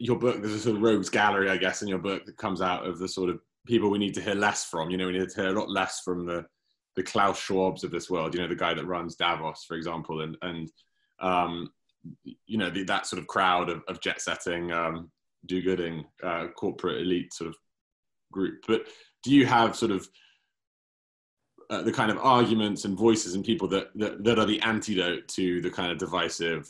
your 0.00 0.18
book. 0.18 0.40
There's 0.40 0.54
a 0.54 0.58
sort 0.58 0.76
of 0.76 0.82
rogues 0.82 1.08
gallery, 1.08 1.50
I 1.50 1.56
guess, 1.56 1.82
in 1.82 1.88
your 1.88 1.98
book 1.98 2.26
that 2.26 2.36
comes 2.36 2.60
out 2.60 2.86
of 2.86 2.98
the 2.98 3.08
sort 3.08 3.30
of 3.30 3.40
people 3.66 3.90
we 3.90 3.98
need 3.98 4.14
to 4.14 4.22
hear 4.22 4.34
less 4.34 4.64
from. 4.64 4.90
You 4.90 4.96
know, 4.96 5.06
we 5.06 5.12
need 5.12 5.28
to 5.28 5.40
hear 5.40 5.50
a 5.50 5.58
lot 5.58 5.70
less 5.70 6.00
from 6.00 6.26
the 6.26 6.44
the 6.96 7.02
Klaus 7.02 7.40
Schwabs 7.40 7.84
of 7.84 7.90
this 7.90 8.10
world. 8.10 8.34
You 8.34 8.40
know, 8.40 8.48
the 8.48 8.56
guy 8.56 8.74
that 8.74 8.86
runs 8.86 9.14
Davos, 9.14 9.64
for 9.64 9.76
example, 9.76 10.22
and 10.22 10.36
and 10.42 10.70
um, 11.20 11.70
you 12.46 12.58
know 12.58 12.70
the, 12.70 12.84
that 12.84 13.06
sort 13.06 13.20
of 13.20 13.28
crowd 13.28 13.68
of, 13.68 13.82
of 13.88 14.00
jet 14.00 14.20
setting 14.20 14.72
um, 14.72 15.10
do-gooding 15.46 16.04
uh, 16.22 16.48
corporate 16.56 17.00
elite 17.00 17.32
sort 17.32 17.50
of 17.50 17.56
group. 18.30 18.64
But 18.66 18.86
do 19.22 19.30
you 19.30 19.46
have 19.46 19.76
sort 19.76 19.92
of 19.92 20.08
uh, 21.70 21.82
the 21.82 21.92
kind 21.92 22.10
of 22.10 22.18
arguments 22.18 22.84
and 22.84 22.98
voices 22.98 23.34
and 23.34 23.44
people 23.44 23.68
that, 23.68 23.88
that, 23.96 24.22
that 24.24 24.38
are 24.38 24.46
the 24.46 24.60
antidote 24.60 25.28
to 25.28 25.60
the 25.60 25.70
kind 25.70 25.92
of 25.92 25.98
divisive? 25.98 26.68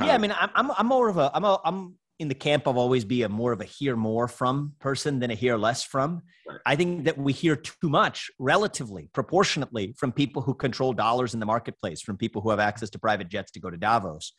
Yeah, 0.00 0.14
I 0.14 0.18
mean, 0.18 0.34
I'm 0.38 0.70
I'm 0.70 0.86
more 0.86 1.08
of 1.08 1.18
a 1.18 1.30
I'm 1.34 1.44
a 1.44 1.60
I'm 1.64 1.94
in 2.18 2.28
the 2.28 2.34
camp 2.34 2.66
of 2.66 2.76
always 2.76 3.04
be 3.04 3.22
a 3.22 3.28
more 3.28 3.52
of 3.52 3.60
a 3.60 3.64
hear 3.64 3.94
more 3.94 4.26
from 4.26 4.72
person 4.80 5.20
than 5.20 5.30
a 5.30 5.34
hear 5.34 5.56
less 5.56 5.84
from. 5.84 6.22
Right. 6.48 6.58
I 6.66 6.76
think 6.76 7.04
that 7.04 7.16
we 7.16 7.32
hear 7.32 7.54
too 7.54 7.88
much 7.88 8.30
relatively, 8.38 9.08
proportionately 9.12 9.94
from 9.96 10.10
people 10.10 10.42
who 10.42 10.54
control 10.54 10.92
dollars 10.92 11.34
in 11.34 11.40
the 11.40 11.46
marketplace, 11.46 12.02
from 12.02 12.16
people 12.16 12.42
who 12.42 12.50
have 12.50 12.58
access 12.58 12.90
to 12.90 12.98
private 12.98 13.28
jets 13.28 13.52
to 13.52 13.60
go 13.60 13.70
to 13.70 13.76
Davos. 13.76 14.32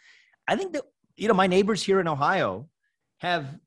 I 0.48 0.58
think 0.58 0.74
that, 0.74 0.84
you 1.16 1.30
know, 1.30 1.34
my 1.34 1.48
neighbors 1.48 1.82
here 1.82 2.02
in 2.02 2.08
Ohio 2.08 2.68
have 3.20 3.58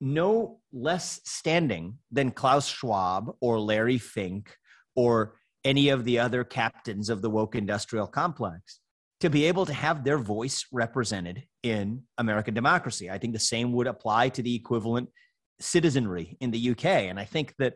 no 0.00 0.60
less 0.72 1.20
standing 1.24 1.98
than 2.10 2.32
Klaus 2.32 2.68
Schwab 2.68 3.34
or 3.40 3.58
Larry 3.58 3.98
Fink 3.98 4.54
or 4.94 5.36
any 5.64 5.88
of 5.88 6.04
the 6.04 6.18
other 6.18 6.44
captains 6.44 7.08
of 7.08 7.22
the 7.22 7.30
woke 7.30 7.54
industrial 7.54 8.08
complex 8.08 8.80
to 9.22 9.30
be 9.30 9.46
able 9.46 9.66
to 9.66 9.72
have 9.72 10.04
their 10.04 10.18
voice 10.18 10.66
represented 10.72 11.44
in 11.62 12.02
American 12.18 12.54
democracy. 12.54 13.10
I 13.10 13.18
think 13.18 13.32
the 13.32 13.40
same 13.40 13.72
would 13.72 13.86
apply 13.86 14.28
to 14.30 14.42
the 14.42 14.54
equivalent 14.54 15.08
citizenry 15.60 16.36
in 16.40 16.50
the 16.50 16.70
UK. 16.70 16.84
And 16.84 17.18
I 17.18 17.24
think 17.24 17.54
that 17.58 17.74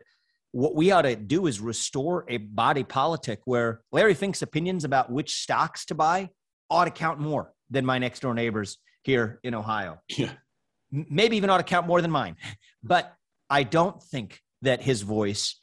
what 0.51 0.75
we 0.75 0.91
ought 0.91 1.03
to 1.03 1.15
do 1.15 1.47
is 1.47 1.59
restore 1.59 2.25
a 2.27 2.37
body 2.37 2.83
politic 2.83 3.39
where 3.45 3.81
Larry 3.91 4.13
Fink's 4.13 4.41
opinions 4.41 4.85
about 4.85 5.11
which 5.11 5.35
stocks 5.35 5.85
to 5.87 5.95
buy 5.95 6.29
ought 6.69 6.85
to 6.85 6.91
count 6.91 7.19
more 7.19 7.53
than 7.69 7.85
my 7.85 7.97
next 7.97 8.21
door 8.21 8.33
neighbors 8.33 8.77
here 9.03 9.39
in 9.43 9.53
Ohio. 9.53 9.99
Yeah 10.17 10.31
maybe 10.91 11.37
even 11.37 11.49
ought 11.49 11.57
to 11.57 11.63
count 11.63 11.87
more 11.87 12.01
than 12.01 12.11
mine. 12.11 12.35
But 12.83 13.13
I 13.49 13.63
don't 13.63 14.01
think 14.01 14.41
that 14.61 14.81
his 14.81 15.01
voice 15.01 15.59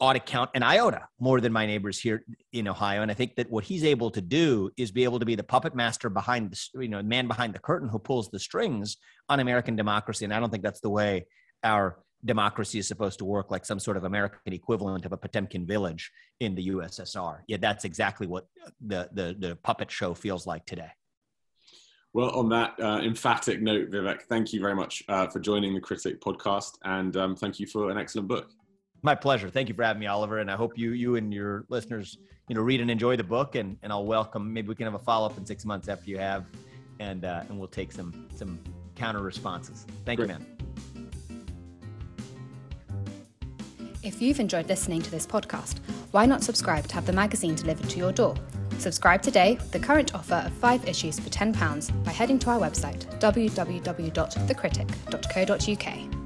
ought 0.00 0.14
to 0.14 0.20
count 0.20 0.50
an 0.54 0.62
iota 0.62 1.06
more 1.18 1.40
than 1.40 1.52
my 1.52 1.66
neighbors 1.66 1.98
here 1.98 2.24
in 2.52 2.66
Ohio. 2.66 3.02
And 3.02 3.10
I 3.10 3.14
think 3.14 3.36
that 3.36 3.50
what 3.50 3.64
he's 3.64 3.84
able 3.84 4.10
to 4.12 4.20
do 4.20 4.70
is 4.76 4.90
be 4.90 5.04
able 5.04 5.18
to 5.18 5.26
be 5.26 5.34
the 5.34 5.44
puppet 5.44 5.74
master 5.74 6.08
behind 6.08 6.50
the, 6.50 6.82
you 6.82 6.88
know, 6.88 7.02
man 7.02 7.28
behind 7.28 7.54
the 7.54 7.58
curtain 7.58 7.88
who 7.88 7.98
pulls 7.98 8.30
the 8.30 8.38
strings 8.38 8.96
on 9.28 9.40
American 9.40 9.76
democracy. 9.76 10.24
And 10.24 10.32
I 10.32 10.40
don't 10.40 10.50
think 10.50 10.62
that's 10.62 10.80
the 10.80 10.90
way 10.90 11.26
our 11.62 11.98
democracy 12.24 12.78
is 12.78 12.88
supposed 12.88 13.18
to 13.18 13.24
work, 13.24 13.50
like 13.50 13.64
some 13.64 13.78
sort 13.78 13.96
of 13.96 14.04
American 14.04 14.52
equivalent 14.52 15.04
of 15.04 15.12
a 15.12 15.16
Potemkin 15.16 15.66
village 15.66 16.10
in 16.40 16.54
the 16.54 16.68
USSR. 16.68 17.40
Yeah, 17.46 17.58
that's 17.58 17.84
exactly 17.84 18.26
what 18.26 18.46
the, 18.84 19.08
the, 19.12 19.36
the 19.38 19.56
puppet 19.56 19.90
show 19.90 20.14
feels 20.14 20.46
like 20.46 20.64
today. 20.66 20.90
Well, 22.12 22.30
on 22.30 22.48
that 22.48 22.74
uh, 22.80 23.00
emphatic 23.04 23.62
note, 23.62 23.90
Vivek, 23.90 24.22
thank 24.22 24.52
you 24.52 24.60
very 24.60 24.74
much 24.74 25.02
uh, 25.08 25.28
for 25.28 25.38
joining 25.38 25.74
the 25.74 25.80
Critic 25.80 26.20
podcast, 26.20 26.72
and 26.84 27.16
um, 27.16 27.36
thank 27.36 27.60
you 27.60 27.66
for 27.68 27.88
an 27.90 27.98
excellent 27.98 28.26
book. 28.26 28.50
My 29.02 29.14
pleasure. 29.14 29.48
Thank 29.48 29.68
you 29.68 29.74
for 29.74 29.82
having 29.82 30.00
me, 30.00 30.06
Oliver, 30.06 30.38
and 30.38 30.50
I 30.50 30.56
hope 30.56 30.76
you 30.76 30.92
you 30.92 31.16
and 31.16 31.32
your 31.32 31.64
listeners 31.68 32.18
you 32.48 32.54
know 32.54 32.62
read 32.62 32.80
and 32.80 32.90
enjoy 32.90 33.16
the 33.16 33.24
book, 33.24 33.54
and 33.54 33.76
and 33.82 33.92
I'll 33.92 34.04
welcome. 34.04 34.52
Maybe 34.52 34.68
we 34.68 34.74
can 34.74 34.84
have 34.84 34.94
a 34.94 34.98
follow 34.98 35.26
up 35.26 35.38
in 35.38 35.46
six 35.46 35.64
months 35.64 35.88
after 35.88 36.10
you 36.10 36.18
have, 36.18 36.46
and 36.98 37.24
uh, 37.24 37.44
and 37.48 37.58
we'll 37.58 37.68
take 37.68 37.92
some 37.92 38.28
some 38.34 38.60
counter 38.96 39.22
responses. 39.22 39.86
Thank 40.04 40.18
Great. 40.18 40.30
you, 40.30 40.38
man. 40.38 40.46
If 44.02 44.22
you've 44.22 44.40
enjoyed 44.40 44.66
listening 44.68 45.02
to 45.02 45.10
this 45.10 45.26
podcast, 45.26 45.78
why 46.10 46.26
not 46.26 46.42
subscribe 46.42 46.88
to 46.88 46.94
have 46.94 47.06
the 47.06 47.12
magazine 47.12 47.54
delivered 47.54 47.90
to 47.90 47.98
your 47.98 48.12
door? 48.12 48.34
Subscribe 48.78 49.20
today 49.20 49.54
with 49.54 49.72
the 49.72 49.78
current 49.78 50.14
offer 50.14 50.42
of 50.46 50.52
five 50.54 50.88
issues 50.88 51.20
for 51.20 51.28
£10 51.28 52.02
by 52.02 52.10
heading 52.10 52.38
to 52.38 52.48
our 52.48 52.58
website 52.58 53.04
www.thecritic.co.uk. 53.20 56.19